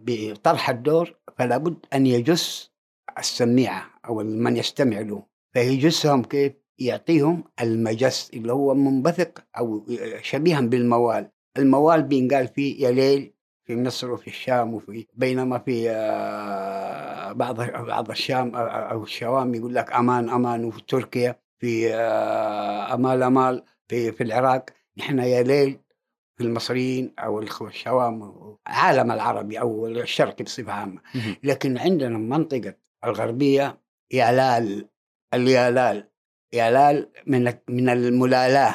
بطرح 0.00 0.70
الدور 0.70 1.14
فلا 1.38 1.56
بد 1.56 1.86
أن 1.94 2.06
يجس 2.06 2.70
السميعة 3.18 3.90
أو 4.06 4.14
من 4.14 4.56
يستمع 4.56 5.00
له. 5.00 5.22
فيجسهم 5.54 6.22
كيف؟ 6.24 6.52
يعطيهم 6.78 7.44
المجس 7.60 8.30
اللي 8.34 8.52
هو 8.52 8.74
منبثق 8.74 9.44
أو 9.58 9.86
شبيها 10.22 10.60
بالموال. 10.60 11.30
الموال 11.58 12.02
بينقال 12.02 12.48
فيه 12.48 12.84
يا 12.86 12.90
ليل 12.90 13.32
في 13.64 13.76
مصر 13.76 14.10
وفي 14.10 14.26
الشام 14.26 14.74
وفي 14.74 15.06
بينما 15.14 15.58
في 15.58 15.90
آه، 15.90 17.32
بعض 17.32 17.60
بعض 17.60 18.10
الشام 18.10 18.56
أو 18.56 19.02
الشوام 19.02 19.54
يقول 19.54 19.74
لك 19.74 19.92
أمان 19.92 20.28
أمان 20.30 20.64
وفي 20.64 20.82
تركيا 20.88 21.36
في 21.58 21.94
آه، 21.94 22.94
أمال 22.94 23.22
أمال 23.22 23.64
في 23.88 24.12
في 24.12 24.22
العراق. 24.24 24.64
نحن 24.98 25.18
يا 25.18 25.42
ليل 25.42 25.80
في 26.36 26.44
المصريين 26.44 27.12
أو 27.18 27.40
الشوام 27.40 28.22
العالم 28.68 29.12
العربي 29.12 29.60
أو 29.60 29.86
الشرقي 29.86 30.44
بصفة 30.44 30.72
عامة. 30.72 31.00
لكن 31.42 31.78
عندنا 31.78 32.16
المنطقة 32.16 32.74
الغربية 33.04 33.78
يالال 34.12 34.88
اليالال 35.34 36.08
يالال 36.52 37.08
من 37.26 37.52
من 37.68 37.88
الملالاه 37.88 38.74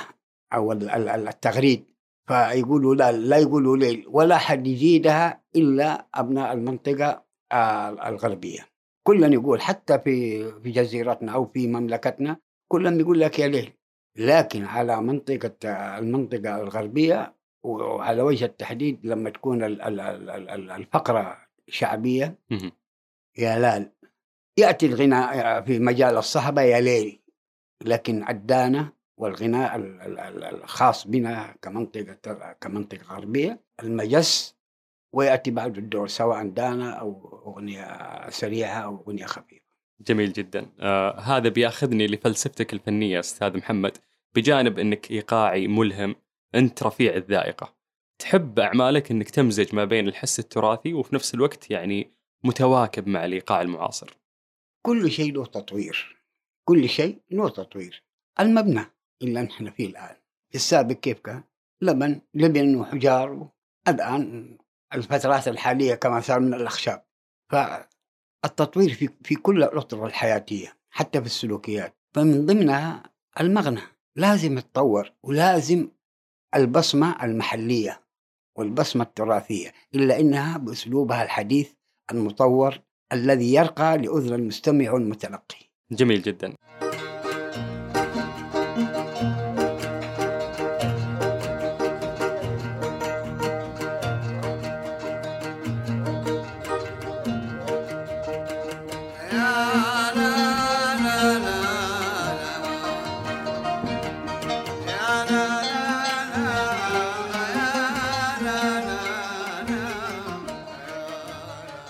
أو 0.54 0.72
ال- 0.72 0.90
ال- 0.90 1.10
ال- 1.10 1.28
التغريد. 1.28 1.86
فيقولوا 2.28 2.96
لا 2.96 3.12
لا 3.12 3.38
يقولوا 3.38 3.78
ليل 3.78 4.06
ولا 4.08 4.38
حد 4.38 4.68
يزيدها 4.68 5.44
إلا 5.56 6.08
أبناء 6.16 6.54
المنطقة 6.54 7.24
آه، 7.52 8.10
الغربية. 8.10 8.60
كلنا 9.08 9.28
يقول 9.34 9.62
حتى 9.62 10.00
في 10.00 10.44
في 10.62 10.72
جزيرتنا 10.72 11.32
أو 11.32 11.46
في 11.46 11.68
مملكتنا 11.68 12.38
كلهم 12.72 13.00
يقول 13.00 13.20
لك 13.20 13.40
يا 13.40 13.48
ليل. 13.48 13.74
لكن 14.18 14.64
على 14.66 15.02
منطقة 15.02 15.56
آه، 15.66 16.00
المنطقة 16.00 16.62
الغربية 16.62 17.36
وعلى 17.64 18.22
وجه 18.22 18.46
التحديد 18.46 19.06
لما 19.06 19.30
تكون 19.30 19.64
ال- 19.64 19.82
ال- 19.82 20.00
ال- 20.00 20.50
ال- 20.50 20.72
الفقرة 20.72 21.38
شعبية. 21.68 22.40
يا 23.38 23.60
لال 23.60 23.92
يأتي 24.58 24.86
الغناء 24.86 25.62
في 25.62 25.80
مجال 25.80 26.18
الصحبة 26.18 26.62
يا 26.62 26.80
ليل. 26.82 27.20
لكن 27.86 28.28
الدانة 28.30 28.92
والغناء 29.18 29.76
ال- 29.76 30.02
ال- 30.02 30.20
ال- 30.20 30.44
الخاص 30.44 31.08
بنا 31.08 31.56
كمنطقة 31.62 32.54
كمنطقة 32.62 33.16
غربية. 33.16 33.64
المجس 33.84 34.56
ويأتي 35.14 35.52
بعد 35.52 35.78
الدور 35.78 36.08
سواء 36.08 36.48
دانا 36.48 36.92
أو 36.92 37.42
أغنية 37.48 38.30
سريعة 38.30 38.80
أو 38.80 38.96
أغنية 38.96 39.26
خفيفة. 39.26 39.68
جميل 40.02 40.34
جدا. 40.34 40.72
آه 40.80 41.20
هذا 41.20 41.50
بيأخذني 41.50 42.08
لفلسفتك 42.08 42.74
الفنية 42.74 43.20
أستاذ 43.20 43.58
محمد 43.58 43.98
بجانب 44.36 44.80
أنك 44.80 45.12
إيقاعي 45.12 45.68
ملهم 45.68 46.16
أنت 46.56 46.84
رفيع 46.84 47.16
الذائقة. 47.16 47.78
تحب 48.20 48.60
أعمالك 48.60 49.12
أنك 49.12 49.30
تمزج 49.30 49.76
ما 49.76 49.86
بين 49.86 50.08
الحس 50.08 50.40
التراثي 50.40 50.94
وفي 50.94 51.16
نفس 51.16 51.34
الوقت 51.34 51.72
يعني 51.72 52.12
متواكب 52.44 53.08
مع 53.08 53.26
الإيقاع 53.26 53.62
المعاصر. 53.62 54.18
كل 54.86 55.12
شيء 55.12 55.34
له 55.34 55.46
تطوير. 55.46 56.22
كل 56.64 56.90
شيء 56.90 57.22
له 57.32 57.50
تطوير. 57.50 58.04
المبنى. 58.40 58.82
اللي 59.22 59.42
نحن 59.42 59.70
فيه 59.70 59.88
الآن. 59.88 60.16
في 60.50 60.56
السابق 60.56 60.96
كيف 60.96 61.20
كان؟ 61.20 61.44
لبن 61.82 62.22
لبن 62.34 62.76
وحجار 62.76 63.50
الآن 63.88 64.58
الفترات 64.94 65.48
الحالية 65.48 65.96
كما 65.96 66.22
صار 66.22 66.40
من 66.40 66.54
الأخشاب. 66.54 67.06
فالتطوير 67.52 68.94
في 68.94 69.10
في 69.24 69.36
كل 69.36 69.64
الأطر 69.64 70.06
الحياتية 70.06 70.78
حتى 70.90 71.20
في 71.20 71.26
السلوكيات 71.26 71.96
فمن 72.14 72.46
ضمنها 72.46 73.04
المغنى. 73.40 73.82
لازم 74.16 74.58
يتطور 74.58 75.12
ولازم 75.24 75.90
البصمة 76.56 77.24
المحلية 77.24 78.02
والبصمة 78.58 79.04
التراثية 79.04 79.74
إلا 79.96 80.20
إنها 80.20 80.58
بأسلوبها 80.58 81.24
الحديث 81.24 81.72
المطور 82.12 82.80
الذي 83.14 83.54
يرقى 83.54 83.98
لأذن 83.98 84.34
المستمع 84.34 84.92
والمتلقي. 84.92 85.58
جميل 85.92 86.22
جدا. 86.22 86.54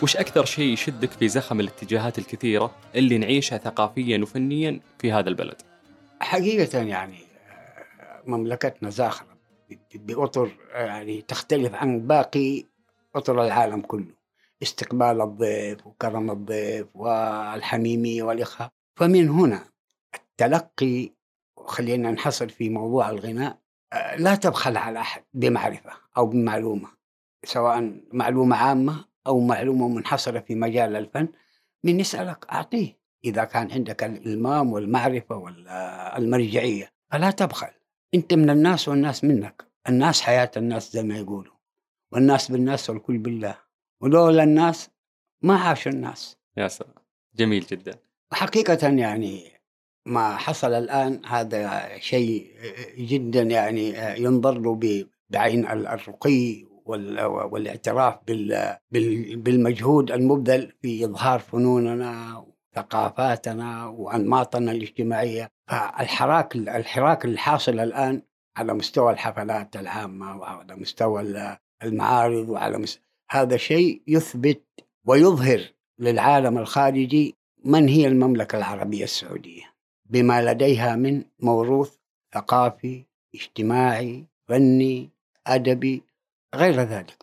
وش 0.07 0.17
أكثر 0.17 0.45
شيء 0.45 0.73
يشدك 0.73 1.11
في 1.11 1.27
زخم 1.27 1.59
الاتجاهات 1.59 2.17
الكثيرة 2.17 2.75
اللي 2.95 3.17
نعيشها 3.17 3.57
ثقافيا 3.57 4.17
وفنيا 4.21 4.79
في 4.99 5.11
هذا 5.11 5.29
البلد؟ 5.29 5.61
حقيقة 6.19 6.79
يعني 6.79 7.17
آه، 7.49 8.21
مملكتنا 8.25 8.89
زاخرة 8.89 9.37
بأطر 9.95 10.51
آه، 10.73 10.85
يعني 10.85 11.21
تختلف 11.21 11.75
عن 11.75 12.07
باقي 12.07 12.63
أطر 13.15 13.45
العالم 13.45 13.81
كله. 13.81 14.13
استقبال 14.61 15.21
الضيف 15.21 15.87
وكرم 15.87 16.31
الضيف 16.31 16.87
والحميمية 16.93 18.23
والإخاء. 18.23 18.69
فمن 18.95 19.29
هنا 19.29 19.63
التلقي 20.15 21.09
خلينا 21.65 22.11
نحصل 22.11 22.49
في 22.49 22.69
موضوع 22.69 23.09
الغناء 23.09 23.57
آه، 23.93 24.15
لا 24.15 24.35
تبخل 24.35 24.77
على 24.77 24.99
أحد 24.99 25.23
بمعرفة 25.33 25.91
أو 26.17 26.25
بمعلومة 26.25 26.87
سواء 27.43 28.01
معلومة 28.13 28.55
عامة 28.55 29.05
أو 29.27 29.39
معلومة 29.39 29.87
منحصرة 29.87 30.39
في 30.39 30.55
مجال 30.55 30.95
الفن 30.95 31.27
من 31.83 31.99
يسألك 31.99 32.45
أعطيه 32.51 32.97
إذا 33.25 33.43
كان 33.43 33.71
عندك 33.71 34.03
الإلمام 34.03 34.73
والمعرفة 34.73 35.35
والمرجعية 35.35 36.91
فلا 37.11 37.31
تبخل 37.31 37.67
أنت 38.13 38.33
من 38.33 38.49
الناس 38.49 38.87
والناس 38.87 39.23
منك. 39.23 39.67
الناس 39.89 40.21
حياة 40.21 40.51
الناس 40.57 40.93
زي 40.93 41.03
ما 41.03 41.17
يقولوا. 41.17 41.53
والناس 42.11 42.51
بالناس 42.51 42.89
والكل 42.89 43.17
بالله. 43.17 43.57
ولولا 44.01 44.43
الناس 44.43 44.89
ما 45.41 45.55
عاش 45.55 45.87
الناس. 45.87 46.37
يا 46.57 46.67
سلام. 46.67 46.93
جميل 47.35 47.65
جدا. 47.71 47.93
حقيقة 48.31 48.87
يعني 48.87 49.51
ما 50.05 50.37
حصل 50.37 50.73
الآن 50.73 51.21
هذا 51.25 51.97
شيء 51.99 52.51
جدا 52.97 53.41
يعني 53.41 53.93
ينظر 54.21 54.59
له 54.59 54.79
بعين 55.29 55.67
الرقي 55.67 56.66
والاعتراف 56.89 58.15
بال- 58.27 58.77
بال- 58.91 59.35
بالمجهود 59.35 60.11
المبذل 60.11 60.71
في 60.81 61.05
إظهار 61.05 61.39
فنوننا 61.39 62.45
وثقافاتنا 62.77 63.85
وأنماطنا 63.87 64.71
الاجتماعية. 64.71 65.49
فالحراك 65.67 66.55
الحراك 66.55 67.25
الحاصل 67.25 67.79
الآن 67.79 68.21
على 68.57 68.73
مستوى 68.73 69.11
الحفلات 69.13 69.75
العامة 69.75 70.37
وعلى 70.37 70.75
مستوى 70.75 71.21
ال- 71.21 71.57
المعارض 71.83 72.49
وعلى 72.49 72.77
مس... 72.77 72.99
هذا 73.31 73.57
شيء 73.57 74.01
يثبت 74.07 74.63
ويظهر 75.05 75.61
للعالم 75.99 76.57
الخارجي 76.57 77.35
من 77.65 77.87
هي 77.87 78.07
المملكة 78.07 78.57
العربية 78.57 79.03
السعودية. 79.03 79.63
بما 80.09 80.41
لديها 80.51 80.95
من 80.95 81.23
موروث 81.39 81.95
ثقافي 82.33 83.03
اجتماعي 83.35 84.25
فني 84.47 85.09
أدبي 85.47 86.03
غير 86.55 86.73
ذلك 86.81 87.17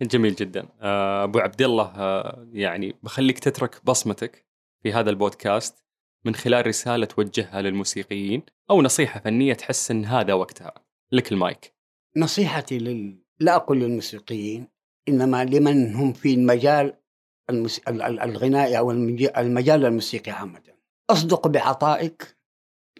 من 0.00 0.06
جميل 0.06 0.34
جدا. 0.34 0.68
آه، 0.80 1.24
أبو 1.24 1.38
عبد 1.38 1.62
الله 1.62 1.84
آه، 1.96 2.48
يعني 2.52 2.94
بخليك 3.02 3.38
تترك 3.38 3.84
بصمتك 3.84 4.46
في 4.82 4.92
هذا 4.92 5.10
البودكاست 5.10 5.84
من 6.24 6.34
خلال 6.34 6.66
رسالة 6.66 7.06
توجهها 7.06 7.62
للموسيقيين 7.62 8.42
أو 8.70 8.82
نصيحة 8.82 9.20
فنية 9.20 9.54
تحس 9.54 9.90
إن 9.90 10.04
هذا 10.04 10.32
وقتها. 10.34 10.74
لك 11.12 11.32
المايك. 11.32 11.74
نصيحتي 12.16 12.78
لل... 12.78 13.18
لا 13.40 13.56
أقول 13.56 13.80
للموسيقيين 13.80 14.68
إنما 15.08 15.44
لمن 15.44 15.94
هم 15.94 16.12
في 16.12 16.34
المجال 16.34 16.94
المس... 17.50 17.78
ال- 17.78 18.02
ال- 18.02 18.20
الغنائي 18.20 18.78
المج- 18.78 19.38
المجال 19.38 19.84
الموسيقي 19.84 20.32
عامة. 20.32 20.62
أصدق 21.10 21.48
بعطائك 21.48 22.36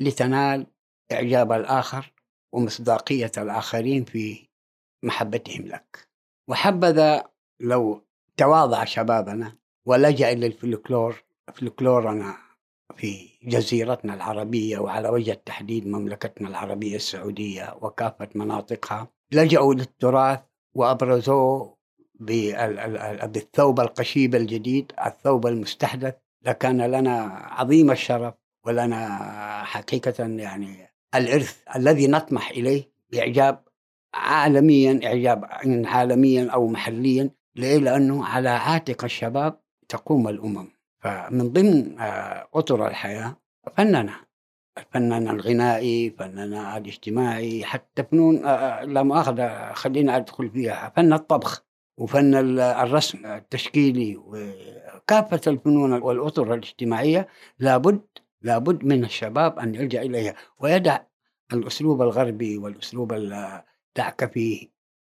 لتنال 0.00 0.66
إعجاب 1.12 1.52
الآخر 1.52 2.12
ومصداقية 2.52 3.32
الآخرين 3.38 4.04
في 4.04 4.48
محبتهم 5.04 5.66
لك. 5.66 6.08
وحبذا 6.48 7.24
لو 7.60 8.04
تواضع 8.36 8.84
شبابنا 8.84 9.56
ولجأ 9.86 10.32
إلى 10.32 10.46
الفلكلور 10.46 11.22
فلكلورنا 11.54 12.36
في 12.96 13.28
جزيرتنا 13.42 14.14
العربية 14.14 14.78
وعلى 14.78 15.08
وجه 15.08 15.32
التحديد 15.32 15.86
مملكتنا 15.86 16.48
العربية 16.48 16.96
السعودية 16.96 17.76
وكافة 17.80 18.28
مناطقها 18.34 19.08
لجأوا 19.32 19.74
للتراث 19.74 20.40
وأبرزوه 20.74 21.76
بال- 22.14 22.54
ال- 22.54 22.96
ال- 22.96 23.28
بالثوب 23.28 23.80
القشيب 23.80 24.34
الجديد 24.34 24.92
الثوب 25.06 25.46
المستحدث. 25.46 26.14
لكان 26.42 26.82
لنا 26.82 27.20
عظيم 27.50 27.90
الشرف 27.90 28.34
ولنا 28.66 29.08
حقيقة 29.64 30.24
يعني 30.24 30.88
الإرث 31.14 31.62
الذي 31.76 32.06
نطمح 32.06 32.50
إليه 32.50 32.90
بإعجاب 33.10 33.63
عالميا 34.14 35.00
إعجاب 35.04 35.44
عالميا 35.86 36.50
أو 36.50 36.66
محليا 36.68 37.30
ليه؟ 37.56 37.78
لأنه 37.78 38.24
على 38.26 38.48
عاتق 38.48 39.04
الشباب 39.04 39.60
تقوم 39.88 40.28
الأمم. 40.28 40.68
فمن 41.00 41.52
ضمن 41.52 41.98
آه، 42.00 42.48
أطر 42.54 42.86
الحياة 42.88 43.36
فننا 43.76 44.14
الفنان 44.78 45.28
الغنائي 45.28 46.10
فننا 46.10 46.76
الاجتماعي 46.76 47.64
حتى 47.64 48.02
فنون 48.04 48.44
آه، 48.46 48.84
لا 48.84 49.02
مؤاخذة 49.02 49.72
خلينا 49.72 50.16
أدخل 50.16 50.50
فيها. 50.50 50.92
فن 50.96 51.12
الطبخ 51.12 51.64
وفن 51.98 52.34
ال- 52.34 52.60
الرسم 52.60 53.26
التشكيلي 53.26 54.16
وكافة 54.16 55.40
الفنون 55.46 55.92
والأطر 55.92 56.54
الاجتماعية 56.54 57.28
لابد 57.58 58.00
لابد 58.42 58.84
من 58.84 59.04
الشباب 59.04 59.58
أن 59.58 59.74
يلجأ 59.74 60.02
إليها. 60.02 60.34
ويدع 60.58 60.98
الأسلوب 61.52 62.02
الغربي 62.02 62.58
والأسلوب 62.58 63.12
ال- 63.12 63.62
دعك 63.96 64.32
فيه. 64.32 64.68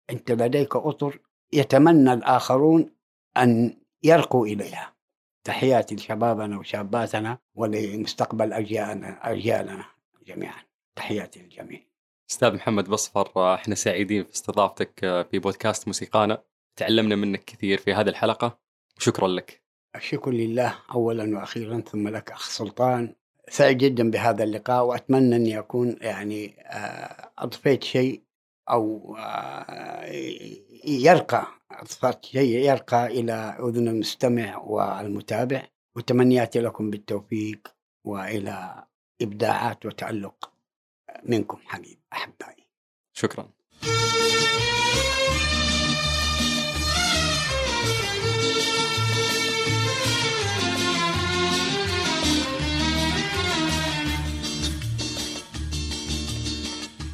أنت 0.10 0.32
لديك 0.32 0.76
أطر 0.76 1.20
يتمنى 1.54 2.14
الآخرون 2.14 2.90
أن 3.38 3.78
يرقوا 4.04 4.46
إليها. 4.48 4.94
تحياتي 5.44 5.96
لشبابنا 5.96 6.60
وشاباتنا 6.60 7.38
ولمستقبل 7.56 8.54
أجيالنا 8.54 9.32
أجيالنا 9.32 9.86
جميعا. 10.28 10.64
تحياتي 10.96 11.40
للجميع. 11.42 11.80
أستاذ 12.32 12.56
محمد 12.56 12.90
بصفر 12.90 13.54
إحنا 13.54 13.76
سعيدين 13.76 14.24
في 14.24 14.34
استضافتك 14.34 15.04
آه، 15.04 15.24
في 15.24 15.40
بودكاست 15.40 15.88
موسيقانا. 15.88 16.44
تعلمنا 16.76 17.16
منك 17.16 17.44
كثير 17.44 17.78
في 17.78 17.94
هذه 17.94 18.10
الحلقة. 18.10 18.60
وشكرا 18.98 19.28
لك. 19.28 19.64
الشكر 19.96 20.32
لله 20.32 20.80
أولا 20.94 21.38
وأخيرا 21.38 21.82
ثم 21.82 22.08
لك 22.08 22.32
أخ 22.32 22.50
سلطان. 22.50 23.16
سعيد 23.50 23.78
جدا 23.78 24.12
بهذا 24.12 24.44
اللقاء 24.44 24.86
وأتمنى 24.86 25.36
أني 25.36 25.60
أكون 25.60 25.98
يعني 26.02 26.56
آه، 26.60 27.32
أضفيت 27.38 27.84
شيء 27.84 28.24
أو 28.70 29.16
آه، 29.20 30.06
يرقى 30.86 31.48
يرقى 32.36 33.08
إلى 33.08 33.58
أذن 33.60 33.88
المستمع 33.88 34.58
والمتابع. 34.58 35.68
وتمنياتي 35.96 36.60
لكم 36.60 36.90
بالتوفيق 36.90 37.68
وإلى 38.04 38.84
إبداعات 39.22 39.86
وتألق 39.86 40.52
منكم 41.24 41.58
حبيب 41.66 42.00
أحبائي. 42.14 42.68
شكرا. 43.14 43.50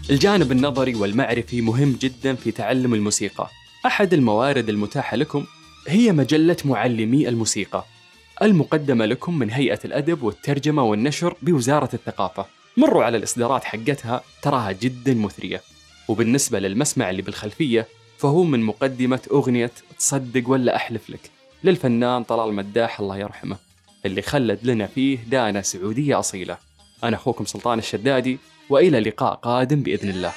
الجانب 0.10 0.52
النظري 0.52 0.96
والمعرفي 0.96 1.62
مهم 1.62 1.98
جدا 2.02 2.36
في 2.36 2.52
تعلم 2.52 2.94
الموسيقى. 2.94 3.50
أحد 3.86 4.14
الموارد 4.14 4.70
المتاحة 4.70 5.18
لكم 5.18 5.46
هي 5.88 6.12
مجلة 6.12 6.58
معلمي 6.66 7.30
الموسيقى 7.30 7.86
المقدمة 8.42 9.06
لكم 9.06 9.40
من 9.40 9.52
هيئة 9.52 9.80
الأدب 9.86 10.24
والترجمة 10.24 10.84
والنشر 10.84 11.36
بوزارة 11.42 11.90
الثقافة. 11.94 12.46
مروا 12.78 13.04
على 13.04 13.18
الإصدارات 13.18 13.64
حقتها 13.64 14.22
تراها 14.42 14.72
جدا 14.72 15.14
مثرية. 15.14 15.62
وبالنسبة 16.08 16.60
للمسمع 16.60 17.10
اللي 17.10 17.22
بالخلفية 17.22 17.88
فهو 18.18 18.44
من 18.44 18.64
مقدمة 18.64 19.22
أغنية 19.32 19.72
تصدق 20.00 20.50
ولا 20.50 20.76
أحلف 20.76 21.10
لك. 21.10 21.32
للفنان 21.64 22.24
طلال 22.24 22.54
مداح 22.54 23.00
الله 23.00 23.18
يرحمه 23.18 23.58
اللي 24.06 24.22
خلد 24.22 24.60
لنا 24.64 24.88
فيه 24.88 25.20
دانة 25.28 25.62
سعودية 25.62 26.20
أصيلة. 26.20 26.58
أنا 27.04 27.16
أخوكم 27.16 27.46
سلطان 27.46 27.80
الشدادي. 27.80 28.38
وإلى 28.70 29.00
لقاء 29.00 29.36
قادم 29.36 29.84
بإذن 29.84 30.10
الله. 30.10 30.34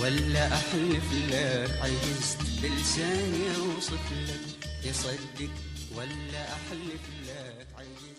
ولا 0.00 0.46
أحلف 0.54 1.08
لك 1.30 1.70
عجزت 1.82 2.38
بلساني 2.62 3.44
أوصف 3.56 4.04
لك. 4.28 4.68
تصدق 4.84 5.50
ولا 5.96 6.42
أحلف 6.56 7.04
لك 7.26 7.66
عجزت 7.78 8.15